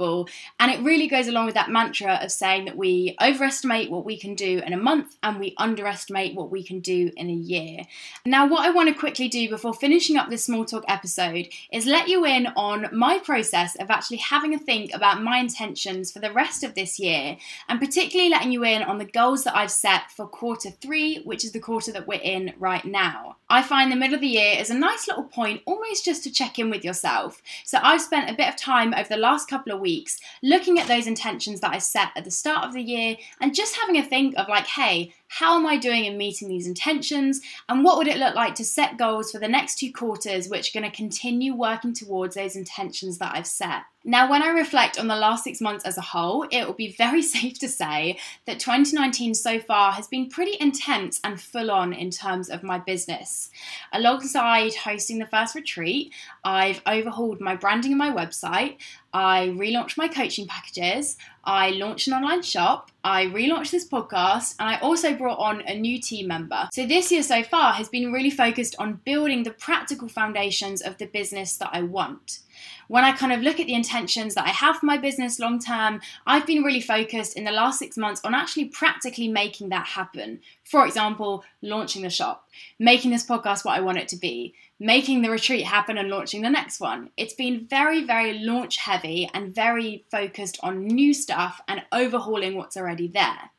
And 0.59 0.71
it 0.71 0.81
really 0.81 1.09
goes 1.09 1.29
along 1.29 1.47
with 1.47 1.55
that 1.55 1.71
mantra 1.71 2.21
of 2.23 2.33
saying 2.33 2.67
that 2.67 2.77
we 2.77 3.17
overestimate 3.21 3.91
what 3.91 4.05
we 4.05 4.19
can 4.19 4.35
do 4.35 4.63
in 4.65 4.73
a 4.73 4.77
month 4.77 5.17
and 5.23 5.39
we 5.39 5.55
underestimate 5.59 6.35
what 6.35 6.51
we 6.51 6.63
can 6.63 6.81
do 6.81 7.11
in 7.17 7.29
a 7.29 7.33
year. 7.33 7.83
Now, 8.25 8.47
what 8.47 8.65
I 8.65 8.71
want 8.71 8.89
to 8.89 8.95
quickly 8.95 9.29
do 9.29 9.49
before 9.49 9.75
finishing 9.75 10.17
up 10.17 10.29
this 10.29 10.45
small 10.45 10.65
talk 10.65 10.85
episode 10.89 11.49
is 11.73 11.87
let 11.87 12.09
you 12.09 12.25
in 12.25 12.47
on 12.49 12.89
my 12.93 13.19
process 13.19 13.77
of 13.77 13.91
actually 13.91 14.19
having 14.19 14.55
a 14.55 14.59
think 14.59 14.93
about 14.95 15.23
my 15.23 15.39
intentions 15.39 16.13
for 16.13 16.19
the 16.19 16.33
rest 16.33 16.63
of 16.63 16.75
this 16.75 16.99
year, 16.99 17.37
and 17.69 17.81
particularly 17.81 18.31
letting 18.31 18.53
you 18.53 18.65
in 18.65 18.83
on 18.83 18.99
the 18.99 19.05
goals 19.05 19.45
that 19.45 19.57
I've 19.57 19.71
set 19.71 20.11
for 20.11 20.27
quarter 20.27 20.71
three, 20.71 21.23
which 21.25 21.45
is 21.45 21.53
the 21.53 21.61
quarter 21.61 21.93
that 21.93 22.07
we're 22.07 22.21
in 22.21 22.53
right 22.59 22.85
now. 22.85 23.37
I 23.49 23.63
find 23.63 23.91
the 23.91 23.97
middle 23.97 24.15
of 24.15 24.21
the 24.21 24.27
year 24.27 24.57
is 24.59 24.71
a 24.71 24.75
nice 24.75 25.07
little 25.07 25.25
point 25.25 25.63
almost 25.67 26.05
just 26.05 26.25
to 26.25 26.33
check 26.33 26.59
in 26.59 26.69
with 26.69 26.85
yourself. 26.85 27.41
So 27.65 27.79
I've 27.81 28.03
spent 28.03 28.29
a 28.29 28.35
bit 28.35 28.49
of 28.49 28.57
time 28.57 28.93
over 28.93 29.09
the 29.09 29.17
last 29.17 29.49
couple 29.49 29.73
of 29.73 29.81
weeks 29.81 30.19
looking 30.43 30.79
at 30.79 30.89
those 30.89 31.07
intentions 31.07 31.61
that 31.61 31.73
I 31.73 31.79
set 31.79 32.09
at 32.17 32.25
the 32.25 32.31
start 32.31 32.65
of 32.65 32.73
the 32.73 32.83
year 32.83 33.17
and 33.41 33.55
just 33.55 33.77
having 33.77 33.99
a 33.99 34.03
think 34.03 34.35
of 34.37 34.49
like, 34.49 34.67
hey, 34.67 35.15
how 35.29 35.57
am 35.59 35.67
I 35.67 35.77
doing 35.77 36.05
in 36.05 36.17
meeting 36.17 36.49
these 36.49 36.67
intentions? 36.67 37.41
And 37.69 37.85
what 37.85 37.99
would 37.99 38.09
it 38.09 38.19
look 38.19 38.35
like 38.35 38.55
to 38.57 38.65
set 38.65 38.97
goals 38.97 39.33
for 39.33 39.39
the 39.39 39.49
next 39.49 39.79
two 39.79 39.93
quarters, 39.93 40.49
which 40.49 40.71
are 40.75 40.81
going 40.81 40.91
to 40.91 40.97
continue 40.97 41.55
working 41.55 41.93
towards 41.93 42.35
those 42.35 42.57
intentions 42.57 43.19
that 43.19 43.35
I've 43.35 43.47
set? 43.47 43.83
Now, 44.09 44.31
when 44.31 44.41
I 44.41 44.51
reflect 44.51 45.01
on 45.01 45.09
the 45.09 45.17
last 45.17 45.43
six 45.43 45.61
months 45.61 45.85
as 45.85 45.99
a 45.99 46.01
whole, 46.01 46.47
it 46.53 46.65
will 46.65 46.75
be 46.75 46.93
very 46.93 47.23
safe 47.37 47.59
to 47.59 47.69
say 47.69 48.19
that 48.47 48.61
2019 48.61 49.35
so 49.35 49.59
far 49.59 49.91
has 49.93 50.07
been 50.07 50.29
pretty 50.29 50.57
intense 50.61 51.21
and 51.25 51.41
full 51.41 51.73
on 51.73 51.93
in 51.93 52.11
terms 52.11 52.49
of 52.49 52.63
my 52.63 52.79
business. 52.79 53.51
Alongside 53.93 54.75
hosting 54.77 55.19
the 55.19 55.27
first 55.27 55.57
retreat, 55.57 56.13
I've 56.45 56.83
overhauled 56.87 57.41
my 57.41 57.57
branding 57.57 57.93
and 57.93 57.99
my 57.99 58.11
website, 58.11 58.77
I 59.13 59.49
relaunched 59.57 59.97
my 59.97 60.09
coaching 60.09 60.47
packages, 60.47 61.17
I 61.47 61.71
launched 61.71 62.09
an 62.09 62.15
online 62.15 62.43
shop, 62.43 62.91
I 63.05 63.27
relaunched 63.27 63.71
this 63.71 63.89
podcast, 63.89 64.57
and 64.59 64.69
I 64.69 64.79
also 64.81 65.15
brought 65.15 65.39
on 65.39 65.63
a 65.63 65.79
new 65.79 66.01
team 66.01 66.27
member. 66.27 66.69
So, 66.73 66.87
this 66.87 67.13
year 67.13 67.23
so 67.23 67.45
far 67.45 67.73
has 67.73 67.89
been 67.89 68.13
really 68.13 68.31
focused 68.31 68.75
on 68.79 69.01
building 69.05 69.45
the 69.45 69.53
practical 69.53 70.09
foundations 70.09 70.83
of 70.83 70.99
the 70.99 71.07
business 71.07 71.57
that 71.59 71.71
I 71.73 71.83
want. 71.83 72.41
When 72.89 73.05
I 73.05 73.13
kind 73.13 73.33
of 73.33 73.43
look 73.43 73.59
at 73.59 73.67
the 73.67 73.75
intentions 73.75 74.35
that 74.35 74.47
I 74.47 74.51
have 74.51 74.77
for 74.77 74.87
my 74.87 74.99
business 74.99 75.39
long 75.39 75.59
term, 75.59 76.01
I've 76.27 76.47
been 76.47 76.63
really 76.63 76.81
focused 76.81 77.37
in 77.37 77.45
the 77.45 77.51
last 77.51 77.79
six 77.79 77.97
months 77.97 78.21
on 78.25 78.35
actually 78.35 78.67
practically 78.67 79.29
making 79.29 79.71
that 79.71 79.87
happen. 79.87 80.41
For 80.65 80.87
example, 80.87 81.45
launching 81.63 82.03
the 82.03 82.11
shop, 82.11 82.49
making 82.79 83.11
this 83.11 83.27
podcast 83.27 83.65
what 83.65 83.77
I 83.77 83.81
want 83.81 83.99
it 83.99 84.09
to 84.09 84.17
be, 84.17 84.55
making 84.79 85.23
the 85.23 85.31
retreat 85.31 85.65
happen 85.65 85.99
and 85.99 86.09
launching 86.09 86.43
the 86.43 86.51
next 86.51 86.81
one. 86.81 87.11
It's 87.17 87.35
been 87.35 87.67
very, 87.67 88.05
very 88.05 88.39
launch 88.39 88.77
heavy 88.77 89.29
and 89.33 89.55
very 89.55 90.05
focused 90.11 90.59
on 90.63 90.87
new 90.87 91.15
stuff 91.15 91.61
and 91.67 91.83
overhauling 91.93 92.57
what's 92.57 92.77
already 92.77 93.09
there. 93.09 93.51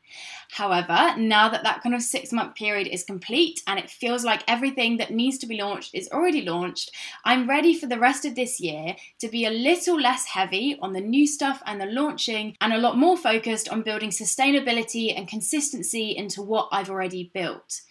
However, 0.50 1.14
now 1.16 1.48
that 1.48 1.62
that 1.62 1.82
kind 1.82 1.94
of 1.94 2.02
six 2.02 2.32
month 2.32 2.54
period 2.54 2.86
is 2.86 3.04
complete 3.04 3.62
and 3.66 3.78
it 3.78 3.90
feels 3.90 4.24
like 4.24 4.42
everything 4.48 4.96
that 4.96 5.12
needs 5.12 5.38
to 5.38 5.46
be 5.46 5.60
launched 5.60 5.94
is 5.94 6.08
already 6.10 6.42
launched, 6.42 6.90
I'm 7.24 7.48
ready 7.48 7.78
for 7.78 7.86
the 7.86 7.98
rest 7.98 8.24
of 8.24 8.34
this 8.34 8.58
year 8.58 8.96
to 9.20 9.28
be 9.28 9.44
a 9.44 9.50
little 9.50 10.00
less 10.00 10.26
heavy 10.26 10.78
on 10.80 10.92
the 10.92 11.00
new 11.00 11.26
stuff 11.26 11.62
and 11.66 11.80
the 11.80 11.86
launching 11.86 12.56
and 12.60 12.72
a 12.72 12.78
lot 12.78 12.96
more 12.96 13.16
focused 13.16 13.68
on 13.68 13.82
building 13.82 14.10
sustainability 14.10 15.16
and 15.16 15.28
consistency 15.28 16.16
into 16.16 16.42
what 16.42 16.68
I've 16.72 16.90
already 16.90 17.30
built 17.34 17.82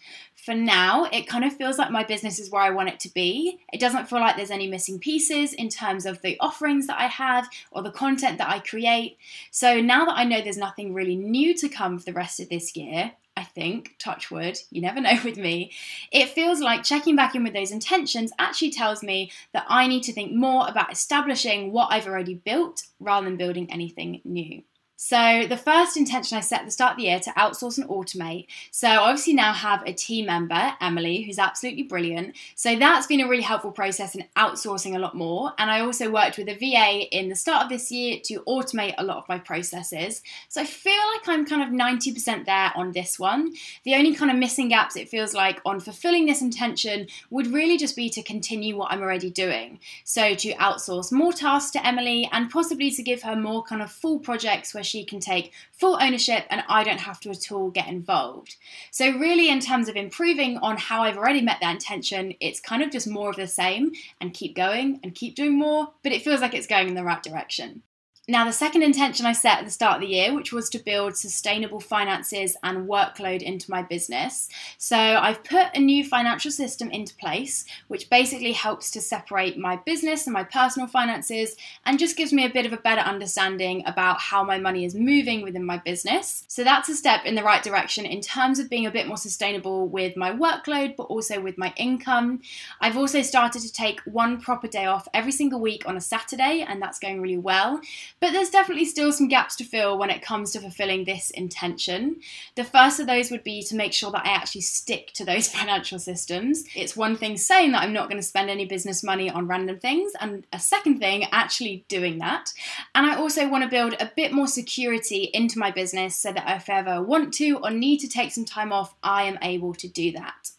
for 0.48 0.54
now, 0.54 1.04
it 1.12 1.26
kind 1.26 1.44
of 1.44 1.54
feels 1.54 1.76
like 1.76 1.90
my 1.90 2.02
business 2.02 2.38
is 2.38 2.48
where 2.48 2.62
I 2.62 2.70
want 2.70 2.88
it 2.88 2.98
to 3.00 3.12
be. 3.12 3.60
It 3.70 3.80
doesn't 3.80 4.08
feel 4.08 4.18
like 4.18 4.34
there's 4.34 4.50
any 4.50 4.66
missing 4.66 4.98
pieces 4.98 5.52
in 5.52 5.68
terms 5.68 6.06
of 6.06 6.22
the 6.22 6.38
offerings 6.40 6.86
that 6.86 6.98
I 6.98 7.06
have 7.06 7.50
or 7.70 7.82
the 7.82 7.90
content 7.90 8.38
that 8.38 8.48
I 8.48 8.60
create. 8.60 9.18
So 9.50 9.78
now 9.82 10.06
that 10.06 10.16
I 10.16 10.24
know 10.24 10.40
there's 10.40 10.56
nothing 10.56 10.94
really 10.94 11.16
new 11.16 11.54
to 11.58 11.68
come 11.68 11.98
for 11.98 12.06
the 12.06 12.14
rest 12.14 12.40
of 12.40 12.48
this 12.48 12.74
year, 12.74 13.12
I 13.36 13.44
think, 13.44 13.96
touch 13.98 14.30
wood, 14.30 14.58
you 14.70 14.80
never 14.80 15.00
know 15.02 15.18
with 15.22 15.36
me, 15.36 15.70
it 16.10 16.30
feels 16.30 16.60
like 16.60 16.82
checking 16.82 17.14
back 17.14 17.34
in 17.34 17.44
with 17.44 17.52
those 17.52 17.70
intentions 17.70 18.32
actually 18.38 18.70
tells 18.70 19.02
me 19.02 19.30
that 19.52 19.66
I 19.68 19.86
need 19.86 20.04
to 20.04 20.14
think 20.14 20.32
more 20.32 20.66
about 20.66 20.90
establishing 20.90 21.72
what 21.72 21.88
I've 21.92 22.06
already 22.06 22.36
built 22.36 22.84
rather 23.00 23.26
than 23.26 23.36
building 23.36 23.70
anything 23.70 24.22
new. 24.24 24.62
So, 25.00 25.46
the 25.48 25.56
first 25.56 25.96
intention 25.96 26.36
I 26.36 26.40
set 26.40 26.62
at 26.62 26.66
the 26.66 26.72
start 26.72 26.90
of 26.90 26.96
the 26.96 27.04
year 27.04 27.20
to 27.20 27.30
outsource 27.30 27.78
and 27.78 27.88
automate. 27.88 28.48
So, 28.72 28.88
I 28.88 28.96
obviously 28.96 29.32
now 29.32 29.52
have 29.52 29.80
a 29.86 29.92
team 29.92 30.26
member, 30.26 30.72
Emily, 30.80 31.22
who's 31.22 31.38
absolutely 31.38 31.84
brilliant. 31.84 32.34
So, 32.56 32.76
that's 32.76 33.06
been 33.06 33.20
a 33.20 33.28
really 33.28 33.44
helpful 33.44 33.70
process 33.70 34.16
in 34.16 34.24
outsourcing 34.36 34.96
a 34.96 34.98
lot 34.98 35.14
more. 35.14 35.52
And 35.56 35.70
I 35.70 35.82
also 35.82 36.10
worked 36.10 36.36
with 36.36 36.48
a 36.48 36.56
VA 36.56 37.06
in 37.16 37.28
the 37.28 37.36
start 37.36 37.62
of 37.62 37.68
this 37.68 37.92
year 37.92 38.18
to 38.24 38.40
automate 38.40 38.94
a 38.98 39.04
lot 39.04 39.18
of 39.18 39.28
my 39.28 39.38
processes. 39.38 40.20
So, 40.48 40.62
I 40.62 40.64
feel 40.64 40.92
like 41.14 41.28
I'm 41.28 41.46
kind 41.46 41.62
of 41.62 41.68
90% 41.68 42.44
there 42.44 42.72
on 42.74 42.90
this 42.90 43.20
one. 43.20 43.54
The 43.84 43.94
only 43.94 44.16
kind 44.16 44.32
of 44.32 44.36
missing 44.36 44.68
gaps 44.68 44.96
it 44.96 45.08
feels 45.08 45.32
like 45.32 45.60
on 45.64 45.78
fulfilling 45.78 46.26
this 46.26 46.42
intention 46.42 47.06
would 47.30 47.46
really 47.46 47.78
just 47.78 47.94
be 47.94 48.10
to 48.10 48.22
continue 48.24 48.76
what 48.76 48.90
I'm 48.90 49.02
already 49.02 49.30
doing. 49.30 49.78
So, 50.02 50.34
to 50.34 50.54
outsource 50.54 51.12
more 51.12 51.32
tasks 51.32 51.70
to 51.70 51.86
Emily 51.86 52.28
and 52.32 52.50
possibly 52.50 52.90
to 52.90 53.02
give 53.04 53.22
her 53.22 53.36
more 53.36 53.62
kind 53.62 53.80
of 53.80 53.92
full 53.92 54.18
projects 54.18 54.74
where 54.74 54.87
she 54.88 55.04
can 55.04 55.20
take 55.20 55.52
full 55.72 55.98
ownership 56.02 56.44
and 56.50 56.64
I 56.68 56.82
don't 56.82 57.00
have 57.00 57.20
to 57.20 57.30
at 57.30 57.52
all 57.52 57.70
get 57.70 57.88
involved. 57.88 58.56
So, 58.90 59.10
really, 59.10 59.48
in 59.48 59.60
terms 59.60 59.88
of 59.88 59.96
improving 59.96 60.58
on 60.58 60.76
how 60.76 61.02
I've 61.02 61.18
already 61.18 61.42
met 61.42 61.58
that 61.60 61.74
intention, 61.74 62.34
it's 62.40 62.60
kind 62.60 62.82
of 62.82 62.90
just 62.90 63.06
more 63.06 63.30
of 63.30 63.36
the 63.36 63.46
same 63.46 63.92
and 64.20 64.34
keep 64.34 64.56
going 64.56 65.00
and 65.02 65.14
keep 65.14 65.34
doing 65.34 65.58
more, 65.58 65.92
but 66.02 66.12
it 66.12 66.22
feels 66.22 66.40
like 66.40 66.54
it's 66.54 66.66
going 66.66 66.88
in 66.88 66.94
the 66.94 67.04
right 67.04 67.22
direction. 67.22 67.82
Now, 68.30 68.44
the 68.44 68.52
second 68.52 68.82
intention 68.82 69.24
I 69.24 69.32
set 69.32 69.60
at 69.60 69.64
the 69.64 69.70
start 69.70 69.94
of 69.94 70.00
the 70.02 70.14
year, 70.14 70.34
which 70.34 70.52
was 70.52 70.68
to 70.70 70.78
build 70.78 71.16
sustainable 71.16 71.80
finances 71.80 72.58
and 72.62 72.86
workload 72.86 73.40
into 73.40 73.70
my 73.70 73.80
business. 73.80 74.50
So, 74.76 74.98
I've 74.98 75.42
put 75.42 75.68
a 75.74 75.80
new 75.80 76.04
financial 76.04 76.50
system 76.50 76.90
into 76.90 77.14
place, 77.14 77.64
which 77.86 78.10
basically 78.10 78.52
helps 78.52 78.90
to 78.90 79.00
separate 79.00 79.56
my 79.56 79.76
business 79.76 80.26
and 80.26 80.34
my 80.34 80.44
personal 80.44 80.86
finances 80.86 81.56
and 81.86 81.98
just 81.98 82.18
gives 82.18 82.30
me 82.30 82.44
a 82.44 82.50
bit 82.50 82.66
of 82.66 82.74
a 82.74 82.76
better 82.76 83.00
understanding 83.00 83.82
about 83.86 84.20
how 84.20 84.44
my 84.44 84.58
money 84.58 84.84
is 84.84 84.94
moving 84.94 85.40
within 85.40 85.64
my 85.64 85.78
business. 85.78 86.44
So, 86.48 86.62
that's 86.64 86.90
a 86.90 86.96
step 86.96 87.24
in 87.24 87.34
the 87.34 87.42
right 87.42 87.62
direction 87.62 88.04
in 88.04 88.20
terms 88.20 88.58
of 88.58 88.68
being 88.68 88.84
a 88.84 88.90
bit 88.90 89.08
more 89.08 89.16
sustainable 89.16 89.88
with 89.88 90.18
my 90.18 90.32
workload, 90.32 90.96
but 90.96 91.04
also 91.04 91.40
with 91.40 91.56
my 91.56 91.72
income. 91.78 92.42
I've 92.82 92.98
also 92.98 93.22
started 93.22 93.62
to 93.62 93.72
take 93.72 94.00
one 94.00 94.38
proper 94.38 94.68
day 94.68 94.84
off 94.84 95.08
every 95.14 95.32
single 95.32 95.60
week 95.60 95.88
on 95.88 95.96
a 95.96 96.00
Saturday, 96.02 96.62
and 96.68 96.82
that's 96.82 96.98
going 96.98 97.22
really 97.22 97.38
well. 97.38 97.80
But 98.20 98.32
there's 98.32 98.50
definitely 98.50 98.84
still 98.84 99.12
some 99.12 99.28
gaps 99.28 99.54
to 99.56 99.64
fill 99.64 99.96
when 99.96 100.10
it 100.10 100.22
comes 100.22 100.50
to 100.52 100.60
fulfilling 100.60 101.04
this 101.04 101.30
intention. 101.30 102.16
The 102.56 102.64
first 102.64 102.98
of 102.98 103.06
those 103.06 103.30
would 103.30 103.44
be 103.44 103.62
to 103.62 103.76
make 103.76 103.92
sure 103.92 104.10
that 104.10 104.26
I 104.26 104.30
actually 104.30 104.62
stick 104.62 105.12
to 105.14 105.24
those 105.24 105.48
financial 105.52 105.98
systems. 105.98 106.64
It's 106.74 106.96
one 106.96 107.16
thing 107.16 107.36
saying 107.36 107.72
that 107.72 107.82
I'm 107.82 107.92
not 107.92 108.08
going 108.08 108.20
to 108.20 108.26
spend 108.26 108.50
any 108.50 108.66
business 108.66 109.04
money 109.04 109.30
on 109.30 109.46
random 109.46 109.78
things, 109.78 110.12
and 110.20 110.46
a 110.52 110.58
second 110.58 110.98
thing, 110.98 111.24
actually 111.30 111.84
doing 111.88 112.18
that. 112.18 112.52
And 112.94 113.06
I 113.06 113.16
also 113.16 113.48
want 113.48 113.64
to 113.64 113.70
build 113.70 113.94
a 114.00 114.10
bit 114.16 114.32
more 114.32 114.48
security 114.48 115.30
into 115.32 115.58
my 115.58 115.70
business 115.70 116.16
so 116.16 116.32
that 116.32 116.56
if 116.56 116.68
I 116.68 116.78
ever 116.78 117.02
want 117.02 117.34
to 117.34 117.58
or 117.58 117.70
need 117.70 117.98
to 117.98 118.08
take 118.08 118.32
some 118.32 118.44
time 118.44 118.72
off, 118.72 118.94
I 119.02 119.24
am 119.24 119.38
able 119.42 119.74
to 119.74 119.88
do 119.88 120.12
that. 120.12 120.50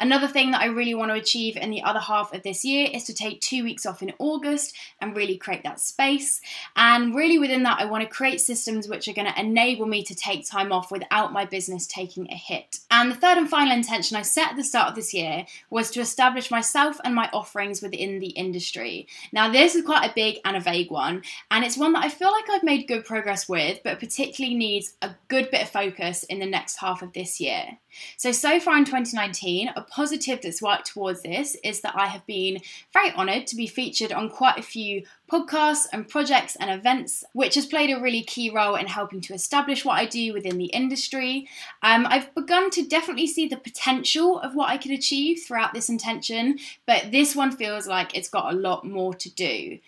Another 0.00 0.28
thing 0.28 0.50
that 0.50 0.60
I 0.60 0.66
really 0.66 0.94
want 0.94 1.10
to 1.10 1.16
achieve 1.16 1.56
in 1.56 1.70
the 1.70 1.82
other 1.82 2.00
half 2.00 2.32
of 2.32 2.42
this 2.42 2.64
year 2.64 2.88
is 2.92 3.04
to 3.04 3.14
take 3.14 3.40
two 3.40 3.64
weeks 3.64 3.86
off 3.86 4.02
in 4.02 4.12
August 4.18 4.74
and 5.00 5.16
really 5.16 5.36
create 5.36 5.62
that 5.64 5.80
space. 5.80 6.40
And 6.76 7.14
really 7.14 7.38
within 7.38 7.62
that, 7.62 7.80
I 7.80 7.86
want 7.86 8.04
to 8.04 8.08
create 8.08 8.40
systems 8.40 8.88
which 8.88 9.08
are 9.08 9.14
going 9.14 9.32
to 9.32 9.40
enable 9.40 9.86
me 9.86 10.02
to 10.04 10.14
take 10.14 10.48
time 10.48 10.72
off 10.72 10.90
without 10.90 11.32
my 11.32 11.44
business 11.44 11.86
taking 11.86 12.30
a 12.30 12.34
hit. 12.34 12.80
And 12.90 13.10
the 13.10 13.16
third 13.16 13.38
and 13.38 13.48
final 13.48 13.74
intention 13.74 14.16
I 14.16 14.22
set 14.22 14.50
at 14.50 14.56
the 14.56 14.64
start 14.64 14.88
of 14.88 14.94
this 14.94 15.14
year 15.14 15.46
was 15.70 15.90
to 15.92 16.00
establish 16.00 16.50
myself 16.50 16.98
and 17.04 17.14
my 17.14 17.30
offerings 17.32 17.82
within 17.82 18.18
the 18.18 18.28
industry. 18.28 19.06
Now, 19.32 19.50
this 19.50 19.74
is 19.74 19.84
quite 19.84 20.10
a 20.10 20.14
big 20.14 20.38
and 20.44 20.56
a 20.56 20.60
vague 20.60 20.90
one, 20.90 21.22
and 21.50 21.64
it's 21.64 21.76
one 21.76 21.92
that 21.94 22.04
I 22.04 22.08
feel 22.08 22.30
like 22.30 22.50
I've 22.50 22.62
made 22.62 22.88
good 22.88 23.04
progress 23.04 23.48
with, 23.48 23.80
but 23.82 24.00
particularly 24.00 24.56
needs 24.56 24.94
a 25.02 25.10
good 25.28 25.50
bit 25.50 25.62
of 25.62 25.70
focus 25.70 26.24
in 26.24 26.38
the 26.38 26.46
next 26.46 26.76
half 26.76 27.02
of 27.02 27.12
this 27.12 27.40
year. 27.40 27.78
So, 28.16 28.32
so 28.32 28.60
far 28.60 28.76
in 28.76 28.84
2019, 28.84 29.70
a 29.74 29.82
positive 29.88 30.40
that's 30.42 30.62
worked 30.62 30.86
towards 30.86 31.22
this 31.22 31.56
is 31.64 31.80
that 31.80 31.96
I 31.96 32.06
have 32.06 32.26
been 32.26 32.60
very 32.92 33.12
honoured 33.12 33.46
to 33.48 33.56
be 33.56 33.66
featured 33.66 34.12
on 34.12 34.30
quite 34.30 34.58
a 34.58 34.62
few 34.62 35.04
podcasts 35.30 35.86
and 35.92 36.08
projects 36.08 36.56
and 36.56 36.70
events, 36.70 37.24
which 37.32 37.54
has 37.56 37.66
played 37.66 37.90
a 37.90 38.00
really 38.00 38.22
key 38.22 38.50
role 38.50 38.76
in 38.76 38.86
helping 38.86 39.20
to 39.22 39.34
establish 39.34 39.84
what 39.84 39.98
I 39.98 40.06
do 40.06 40.32
within 40.32 40.58
the 40.58 40.66
industry. 40.66 41.48
Um, 41.82 42.06
I've 42.08 42.34
begun 42.34 42.70
to 42.70 42.86
definitely 42.86 43.26
see 43.26 43.48
the 43.48 43.56
potential 43.56 44.38
of 44.40 44.54
what 44.54 44.68
I 44.68 44.78
could 44.78 44.92
achieve 44.92 45.42
throughout 45.42 45.74
this 45.74 45.88
intention, 45.88 46.58
but 46.86 47.10
this 47.10 47.34
one 47.34 47.52
feels 47.52 47.86
like 47.86 48.16
it's 48.16 48.28
got 48.28 48.52
a 48.52 48.56
lot 48.56 48.86
more 48.86 49.14
to 49.14 49.30
do. 49.30 49.78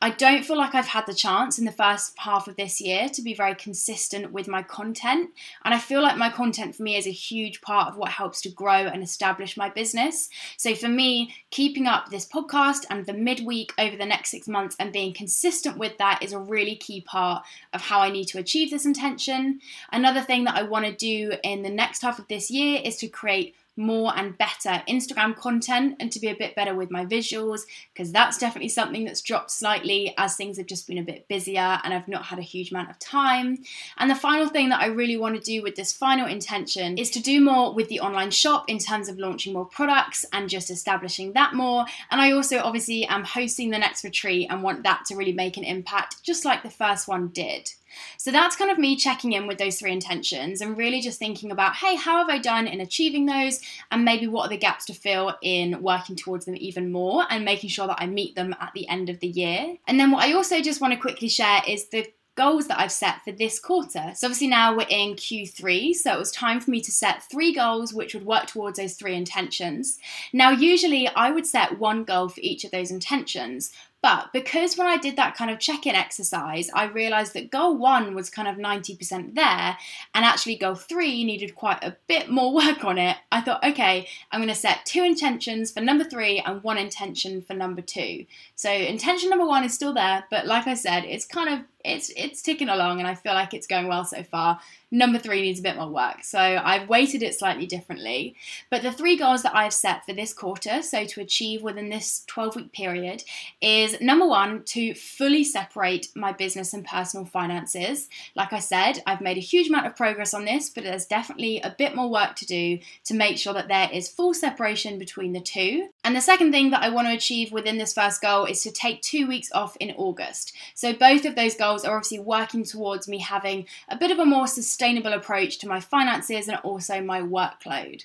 I 0.00 0.10
don't 0.10 0.44
feel 0.44 0.56
like 0.56 0.76
I've 0.76 0.86
had 0.86 1.06
the 1.06 1.14
chance 1.14 1.58
in 1.58 1.64
the 1.64 1.72
first 1.72 2.16
half 2.18 2.46
of 2.46 2.54
this 2.54 2.80
year 2.80 3.08
to 3.08 3.20
be 3.20 3.34
very 3.34 3.56
consistent 3.56 4.30
with 4.32 4.46
my 4.46 4.62
content. 4.62 5.30
And 5.64 5.74
I 5.74 5.78
feel 5.78 6.00
like 6.00 6.16
my 6.16 6.30
content 6.30 6.76
for 6.76 6.84
me 6.84 6.96
is 6.96 7.06
a 7.08 7.10
huge 7.10 7.60
part 7.62 7.88
of 7.88 7.96
what 7.96 8.10
helps 8.10 8.40
to 8.42 8.48
grow 8.48 8.86
and 8.86 9.02
establish 9.02 9.56
my 9.56 9.68
business. 9.68 10.30
So 10.56 10.76
for 10.76 10.86
me, 10.86 11.34
keeping 11.50 11.88
up 11.88 12.10
this 12.10 12.28
podcast 12.28 12.86
and 12.88 13.06
the 13.06 13.12
midweek 13.12 13.72
over 13.76 13.96
the 13.96 14.06
next 14.06 14.30
six 14.30 14.46
months 14.46 14.76
and 14.78 14.92
being 14.92 15.12
consistent 15.12 15.76
with 15.76 15.98
that 15.98 16.22
is 16.22 16.32
a 16.32 16.38
really 16.38 16.76
key 16.76 17.00
part 17.00 17.44
of 17.72 17.80
how 17.80 17.98
I 17.98 18.10
need 18.10 18.26
to 18.26 18.38
achieve 18.38 18.70
this 18.70 18.86
intention. 18.86 19.60
Another 19.90 20.20
thing 20.20 20.44
that 20.44 20.54
I 20.54 20.62
want 20.62 20.86
to 20.86 20.92
do 20.92 21.32
in 21.42 21.62
the 21.62 21.70
next 21.70 22.02
half 22.02 22.20
of 22.20 22.28
this 22.28 22.52
year 22.52 22.80
is 22.84 22.96
to 22.98 23.08
create 23.08 23.56
more 23.78 24.12
and 24.16 24.36
better 24.36 24.82
Instagram 24.88 25.36
content 25.36 25.96
and 26.00 26.10
to 26.10 26.18
be 26.18 26.26
a 26.28 26.36
bit 26.36 26.56
better 26.56 26.74
with 26.74 26.90
my 26.90 27.06
visuals 27.06 27.60
because 27.94 28.10
that's 28.10 28.36
definitely 28.36 28.68
something 28.68 29.04
that's 29.04 29.22
dropped 29.22 29.52
slightly 29.52 30.12
as 30.18 30.36
things 30.36 30.58
have 30.58 30.66
just 30.66 30.88
been 30.88 30.98
a 30.98 31.02
bit 31.02 31.28
busier 31.28 31.78
and 31.84 31.94
I've 31.94 32.08
not 32.08 32.24
had 32.24 32.40
a 32.40 32.42
huge 32.42 32.72
amount 32.72 32.90
of 32.90 32.98
time. 32.98 33.58
And 33.96 34.10
the 34.10 34.16
final 34.16 34.48
thing 34.48 34.68
that 34.70 34.80
I 34.80 34.86
really 34.86 35.16
want 35.16 35.36
to 35.36 35.40
do 35.40 35.62
with 35.62 35.76
this 35.76 35.92
final 35.92 36.26
intention 36.26 36.98
is 36.98 37.10
to 37.10 37.20
do 37.20 37.40
more 37.40 37.72
with 37.72 37.88
the 37.88 38.00
online 38.00 38.32
shop 38.32 38.64
in 38.68 38.78
terms 38.78 39.08
of 39.08 39.18
launching 39.18 39.52
more 39.52 39.66
products 39.66 40.26
and 40.32 40.48
just 40.48 40.70
establishing 40.70 41.32
that 41.34 41.54
more. 41.54 41.84
And 42.10 42.20
I 42.20 42.32
also 42.32 42.58
obviously 42.58 43.06
am 43.06 43.22
hosting 43.22 43.70
the 43.70 43.78
next 43.78 44.02
retreat 44.02 44.48
and 44.50 44.62
want 44.62 44.82
that 44.82 45.04
to 45.06 45.16
really 45.16 45.32
make 45.32 45.56
an 45.56 45.64
impact 45.64 46.22
just 46.24 46.44
like 46.44 46.64
the 46.64 46.70
first 46.70 47.06
one 47.06 47.28
did. 47.28 47.70
So 48.16 48.30
that's 48.30 48.56
kind 48.56 48.70
of 48.70 48.78
me 48.78 48.96
checking 48.96 49.32
in 49.32 49.46
with 49.46 49.58
those 49.58 49.78
three 49.78 49.92
intentions 49.92 50.60
and 50.60 50.76
really 50.76 51.00
just 51.00 51.18
thinking 51.18 51.50
about, 51.50 51.76
hey, 51.76 51.96
how 51.96 52.18
have 52.18 52.28
I 52.28 52.38
done 52.38 52.66
in 52.66 52.80
achieving 52.80 53.26
those? 53.26 53.60
And 53.90 54.04
maybe 54.04 54.26
what 54.26 54.46
are 54.46 54.50
the 54.50 54.56
gaps 54.56 54.84
to 54.86 54.94
fill 54.94 55.36
in 55.42 55.82
working 55.82 56.16
towards 56.16 56.44
them 56.44 56.56
even 56.56 56.92
more 56.92 57.24
and 57.30 57.44
making 57.44 57.70
sure 57.70 57.86
that 57.86 58.00
I 58.00 58.06
meet 58.06 58.34
them 58.34 58.54
at 58.60 58.72
the 58.74 58.88
end 58.88 59.08
of 59.08 59.20
the 59.20 59.28
year. 59.28 59.76
And 59.86 59.98
then 59.98 60.10
what 60.10 60.24
I 60.24 60.32
also 60.32 60.60
just 60.60 60.80
want 60.80 60.94
to 60.94 61.00
quickly 61.00 61.28
share 61.28 61.62
is 61.66 61.88
the 61.88 62.06
goals 62.38 62.68
that 62.68 62.78
I've 62.78 62.92
set 62.92 63.24
for 63.24 63.32
this 63.32 63.58
quarter. 63.58 64.12
So 64.14 64.28
obviously 64.28 64.46
now 64.46 64.76
we're 64.76 64.86
in 64.88 65.14
Q3, 65.14 65.92
so 65.92 66.12
it 66.14 66.18
was 66.20 66.30
time 66.30 66.60
for 66.60 66.70
me 66.70 66.80
to 66.82 66.92
set 66.92 67.24
three 67.24 67.52
goals 67.52 67.92
which 67.92 68.14
would 68.14 68.24
work 68.24 68.46
towards 68.46 68.78
those 68.78 68.94
three 68.94 69.16
intentions. 69.16 69.98
Now 70.32 70.50
usually 70.50 71.08
I 71.08 71.32
would 71.32 71.46
set 71.46 71.80
one 71.80 72.04
goal 72.04 72.28
for 72.28 72.40
each 72.40 72.62
of 72.64 72.70
those 72.70 72.92
intentions, 72.92 73.72
but 74.00 74.32
because 74.32 74.76
when 74.76 74.86
I 74.86 74.96
did 74.96 75.16
that 75.16 75.36
kind 75.36 75.50
of 75.50 75.58
check 75.58 75.86
in 75.86 75.94
exercise, 75.94 76.70
I 76.72 76.84
realized 76.84 77.34
that 77.34 77.50
goal 77.50 77.76
one 77.76 78.14
was 78.14 78.30
kind 78.30 78.46
of 78.46 78.56
90% 78.56 79.34
there, 79.34 79.76
and 80.14 80.24
actually 80.24 80.56
goal 80.56 80.76
three 80.76 81.24
needed 81.24 81.54
quite 81.54 81.82
a 81.82 81.96
bit 82.06 82.30
more 82.30 82.54
work 82.54 82.84
on 82.84 82.98
it. 82.98 83.16
I 83.32 83.40
thought, 83.40 83.64
okay, 83.64 84.06
I'm 84.30 84.40
going 84.40 84.48
to 84.48 84.54
set 84.54 84.86
two 84.86 85.02
intentions 85.02 85.72
for 85.72 85.80
number 85.80 86.04
three 86.04 86.38
and 86.38 86.62
one 86.62 86.78
intention 86.78 87.42
for 87.42 87.54
number 87.54 87.82
two. 87.82 88.26
So 88.54 88.70
intention 88.70 89.30
number 89.30 89.46
one 89.46 89.64
is 89.64 89.74
still 89.74 89.94
there, 89.94 90.24
but 90.30 90.46
like 90.46 90.66
I 90.66 90.74
said, 90.74 91.04
it's 91.04 91.24
kind 91.24 91.48
of 91.48 91.66
it's 91.84 92.10
it's 92.16 92.42
ticking 92.42 92.68
along 92.68 92.98
and 92.98 93.08
I 93.08 93.14
feel 93.14 93.34
like 93.34 93.54
it's 93.54 93.66
going 93.66 93.86
well 93.86 94.04
so 94.04 94.22
far. 94.22 94.60
Number 94.90 95.18
three 95.18 95.42
needs 95.42 95.60
a 95.60 95.62
bit 95.62 95.76
more 95.76 95.88
work. 95.88 96.24
So 96.24 96.38
I've 96.38 96.88
weighted 96.88 97.22
it 97.22 97.38
slightly 97.38 97.66
differently. 97.66 98.34
But 98.70 98.82
the 98.82 98.92
three 98.92 99.16
goals 99.16 99.42
that 99.42 99.54
I've 99.54 99.72
set 99.72 100.04
for 100.04 100.12
this 100.12 100.32
quarter, 100.32 100.82
so 100.82 101.04
to 101.04 101.20
achieve 101.20 101.62
within 101.62 101.88
this 101.88 102.24
12 102.26 102.56
week 102.56 102.72
period, 102.72 103.22
is 103.60 103.97
number 104.00 104.26
one, 104.26 104.62
to 104.64 104.94
fully 104.94 105.44
separate 105.44 106.08
my 106.14 106.32
business 106.32 106.72
and 106.74 106.84
personal 106.84 107.26
finances. 107.26 108.08
Like 108.34 108.52
I 108.52 108.58
said, 108.58 109.02
I've 109.06 109.20
made 109.20 109.36
a 109.36 109.40
huge 109.40 109.68
amount 109.68 109.86
of 109.86 109.96
progress 109.96 110.34
on 110.34 110.44
this, 110.44 110.70
but 110.70 110.84
there's 110.84 111.06
definitely 111.06 111.60
a 111.60 111.74
bit 111.76 111.94
more 111.94 112.10
work 112.10 112.36
to 112.36 112.46
do 112.46 112.78
to 113.04 113.14
make 113.14 113.38
sure 113.38 113.54
that 113.54 113.68
there 113.68 113.88
is 113.92 114.08
full 114.08 114.34
separation 114.34 114.98
between 114.98 115.32
the 115.32 115.40
two. 115.40 115.88
And 116.08 116.16
the 116.16 116.22
second 116.22 116.52
thing 116.52 116.70
that 116.70 116.82
I 116.82 116.88
want 116.88 117.06
to 117.06 117.12
achieve 117.12 117.52
within 117.52 117.76
this 117.76 117.92
first 117.92 118.22
goal 118.22 118.46
is 118.46 118.62
to 118.62 118.72
take 118.72 119.02
two 119.02 119.28
weeks 119.28 119.52
off 119.52 119.76
in 119.78 119.90
August. 119.98 120.54
So 120.72 120.94
both 120.94 121.26
of 121.26 121.34
those 121.34 121.54
goals 121.54 121.84
are 121.84 121.94
obviously 121.94 122.18
working 122.18 122.64
towards 122.64 123.08
me 123.08 123.18
having 123.18 123.66
a 123.90 123.96
bit 123.98 124.10
of 124.10 124.18
a 124.18 124.24
more 124.24 124.46
sustainable 124.46 125.12
approach 125.12 125.58
to 125.58 125.68
my 125.68 125.80
finances 125.80 126.48
and 126.48 126.56
also 126.60 127.02
my 127.02 127.20
workload. 127.20 128.04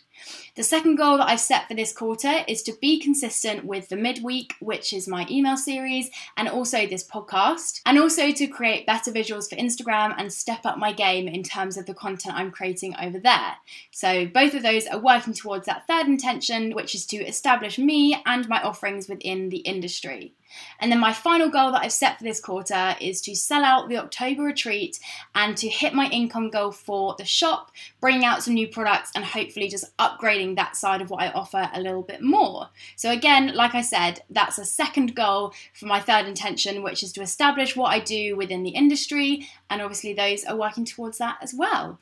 The 0.55 0.63
second 0.63 0.97
goal 0.97 1.17
that 1.17 1.29
I've 1.29 1.39
set 1.39 1.67
for 1.67 1.73
this 1.73 1.93
quarter 1.93 2.43
is 2.47 2.61
to 2.63 2.73
be 2.79 2.99
consistent 2.99 3.65
with 3.65 3.89
the 3.89 3.95
midweek, 3.95 4.53
which 4.59 4.93
is 4.93 5.07
my 5.07 5.25
email 5.29 5.57
series, 5.57 6.11
and 6.37 6.47
also 6.47 6.85
this 6.85 7.07
podcast, 7.07 7.81
and 7.85 7.97
also 7.97 8.31
to 8.31 8.47
create 8.47 8.85
better 8.85 9.11
visuals 9.11 9.49
for 9.49 9.55
Instagram 9.55 10.13
and 10.17 10.31
step 10.31 10.65
up 10.65 10.77
my 10.77 10.91
game 10.91 11.27
in 11.27 11.41
terms 11.41 11.77
of 11.77 11.87
the 11.87 11.93
content 11.93 12.35
I'm 12.35 12.51
creating 12.51 12.95
over 13.01 13.17
there. 13.17 13.55
So, 13.91 14.27
both 14.27 14.53
of 14.53 14.61
those 14.61 14.85
are 14.87 14.99
working 14.99 15.33
towards 15.33 15.65
that 15.65 15.87
third 15.87 16.05
intention, 16.05 16.75
which 16.75 16.93
is 16.93 17.05
to 17.07 17.17
establish 17.17 17.79
me 17.79 17.92
and 18.25 18.47
my 18.49 18.61
offerings 18.61 19.07
within 19.07 19.49
the 19.49 19.57
industry. 19.57 20.33
And 20.79 20.91
then 20.91 20.99
my 20.99 21.13
final 21.13 21.49
goal 21.49 21.71
that 21.71 21.83
I've 21.83 21.91
set 21.91 22.17
for 22.17 22.23
this 22.23 22.39
quarter 22.39 22.95
is 23.01 23.21
to 23.21 23.35
sell 23.35 23.63
out 23.63 23.89
the 23.89 23.97
October 23.97 24.43
retreat 24.43 24.99
and 25.35 25.57
to 25.57 25.67
hit 25.67 25.93
my 25.93 26.07
income 26.09 26.49
goal 26.49 26.71
for 26.71 27.15
the 27.17 27.25
shop, 27.25 27.71
bringing 27.99 28.25
out 28.25 28.43
some 28.43 28.53
new 28.53 28.67
products 28.67 29.11
and 29.15 29.23
hopefully 29.23 29.67
just 29.67 29.95
upgrading 29.97 30.55
that 30.55 30.75
side 30.75 31.01
of 31.01 31.09
what 31.09 31.23
I 31.23 31.31
offer 31.31 31.69
a 31.73 31.81
little 31.81 32.03
bit 32.03 32.21
more. 32.21 32.69
So, 32.95 33.11
again, 33.11 33.55
like 33.55 33.75
I 33.75 33.81
said, 33.81 34.21
that's 34.29 34.57
a 34.57 34.65
second 34.65 35.15
goal 35.15 35.53
for 35.73 35.85
my 35.85 35.99
third 35.99 36.27
intention, 36.27 36.83
which 36.83 37.03
is 37.03 37.11
to 37.13 37.21
establish 37.21 37.75
what 37.75 37.91
I 37.91 37.99
do 37.99 38.35
within 38.35 38.63
the 38.63 38.71
industry, 38.71 39.47
and 39.69 39.81
obviously, 39.81 40.13
those 40.13 40.43
are 40.45 40.55
working 40.55 40.85
towards 40.85 41.17
that 41.17 41.37
as 41.41 41.53
well. 41.53 41.99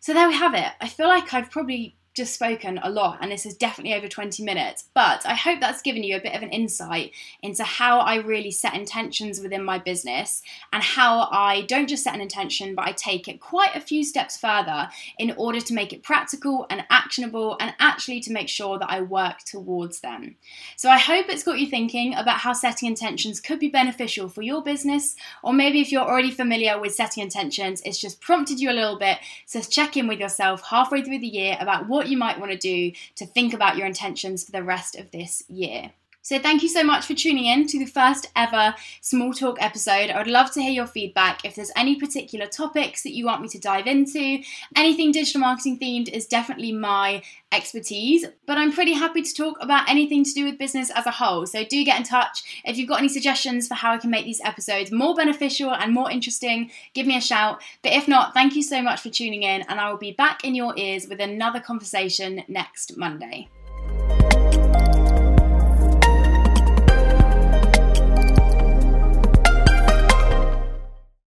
So, 0.00 0.12
there 0.12 0.28
we 0.28 0.34
have 0.34 0.54
it. 0.54 0.72
I 0.80 0.88
feel 0.88 1.08
like 1.08 1.32
I've 1.32 1.50
probably 1.50 1.96
just 2.14 2.32
spoken 2.34 2.78
a 2.82 2.88
lot, 2.88 3.18
and 3.20 3.30
this 3.30 3.44
is 3.44 3.56
definitely 3.56 3.94
over 3.94 4.08
20 4.08 4.42
minutes. 4.44 4.84
But 4.94 5.26
I 5.26 5.34
hope 5.34 5.60
that's 5.60 5.82
given 5.82 6.04
you 6.04 6.16
a 6.16 6.20
bit 6.20 6.34
of 6.34 6.42
an 6.42 6.50
insight 6.50 7.12
into 7.42 7.64
how 7.64 7.98
I 7.98 8.16
really 8.16 8.52
set 8.52 8.74
intentions 8.74 9.40
within 9.40 9.64
my 9.64 9.78
business 9.78 10.42
and 10.72 10.82
how 10.82 11.28
I 11.32 11.62
don't 11.62 11.88
just 11.88 12.04
set 12.04 12.14
an 12.14 12.20
intention, 12.20 12.74
but 12.74 12.86
I 12.86 12.92
take 12.92 13.26
it 13.26 13.40
quite 13.40 13.74
a 13.74 13.80
few 13.80 14.04
steps 14.04 14.36
further 14.36 14.88
in 15.18 15.32
order 15.36 15.60
to 15.60 15.74
make 15.74 15.92
it 15.92 16.04
practical 16.04 16.66
and 16.70 16.84
actionable 16.88 17.56
and 17.60 17.74
actually 17.80 18.20
to 18.20 18.32
make 18.32 18.48
sure 18.48 18.78
that 18.78 18.90
I 18.90 19.00
work 19.00 19.40
towards 19.40 20.00
them. 20.00 20.36
So 20.76 20.88
I 20.90 20.98
hope 20.98 21.28
it's 21.28 21.42
got 21.42 21.58
you 21.58 21.66
thinking 21.66 22.14
about 22.14 22.38
how 22.38 22.52
setting 22.52 22.88
intentions 22.88 23.40
could 23.40 23.58
be 23.58 23.68
beneficial 23.68 24.28
for 24.28 24.42
your 24.42 24.62
business, 24.62 25.16
or 25.42 25.52
maybe 25.52 25.80
if 25.80 25.90
you're 25.90 26.02
already 26.02 26.30
familiar 26.30 26.80
with 26.80 26.94
setting 26.94 27.24
intentions, 27.24 27.82
it's 27.84 27.98
just 27.98 28.20
prompted 28.20 28.60
you 28.60 28.70
a 28.70 28.72
little 28.72 28.98
bit 28.98 29.18
to 29.50 29.68
check 29.68 29.96
in 29.96 30.06
with 30.06 30.20
yourself 30.20 30.62
halfway 30.70 31.02
through 31.02 31.18
the 31.18 31.26
year 31.26 31.56
about 31.60 31.88
what 31.88 32.03
what 32.04 32.10
you 32.10 32.18
might 32.18 32.38
want 32.38 32.52
to 32.52 32.58
do 32.58 32.92
to 33.16 33.24
think 33.24 33.54
about 33.54 33.76
your 33.78 33.86
intentions 33.86 34.44
for 34.44 34.52
the 34.52 34.62
rest 34.62 34.94
of 34.94 35.10
this 35.10 35.42
year. 35.48 35.92
So, 36.24 36.38
thank 36.38 36.62
you 36.62 36.70
so 36.70 36.82
much 36.82 37.04
for 37.04 37.12
tuning 37.12 37.44
in 37.44 37.66
to 37.66 37.78
the 37.78 37.84
first 37.84 38.30
ever 38.34 38.74
Small 39.02 39.34
Talk 39.34 39.60
episode. 39.60 40.08
I 40.08 40.16
would 40.16 40.26
love 40.26 40.50
to 40.52 40.62
hear 40.62 40.70
your 40.70 40.86
feedback. 40.86 41.44
If 41.44 41.54
there's 41.54 41.70
any 41.76 41.96
particular 41.96 42.46
topics 42.46 43.02
that 43.02 43.12
you 43.12 43.26
want 43.26 43.42
me 43.42 43.48
to 43.48 43.58
dive 43.58 43.86
into, 43.86 44.38
anything 44.74 45.12
digital 45.12 45.42
marketing 45.42 45.78
themed 45.78 46.08
is 46.08 46.24
definitely 46.24 46.72
my 46.72 47.22
expertise, 47.52 48.24
but 48.46 48.56
I'm 48.56 48.72
pretty 48.72 48.94
happy 48.94 49.20
to 49.20 49.34
talk 49.34 49.58
about 49.60 49.86
anything 49.86 50.24
to 50.24 50.32
do 50.32 50.46
with 50.46 50.56
business 50.56 50.90
as 50.92 51.04
a 51.04 51.10
whole. 51.10 51.44
So, 51.46 51.62
do 51.62 51.84
get 51.84 51.98
in 51.98 52.04
touch. 52.04 52.62
If 52.64 52.78
you've 52.78 52.88
got 52.88 53.00
any 53.00 53.10
suggestions 53.10 53.68
for 53.68 53.74
how 53.74 53.92
I 53.92 53.98
can 53.98 54.10
make 54.10 54.24
these 54.24 54.40
episodes 54.42 54.90
more 54.90 55.14
beneficial 55.14 55.74
and 55.74 55.92
more 55.92 56.10
interesting, 56.10 56.70
give 56.94 57.06
me 57.06 57.18
a 57.18 57.20
shout. 57.20 57.60
But 57.82 57.92
if 57.92 58.08
not, 58.08 58.32
thank 58.32 58.56
you 58.56 58.62
so 58.62 58.80
much 58.80 59.02
for 59.02 59.10
tuning 59.10 59.42
in, 59.42 59.60
and 59.68 59.78
I 59.78 59.90
will 59.90 59.98
be 59.98 60.12
back 60.12 60.42
in 60.42 60.54
your 60.54 60.72
ears 60.78 61.06
with 61.06 61.20
another 61.20 61.60
conversation 61.60 62.44
next 62.48 62.96
Monday. 62.96 63.50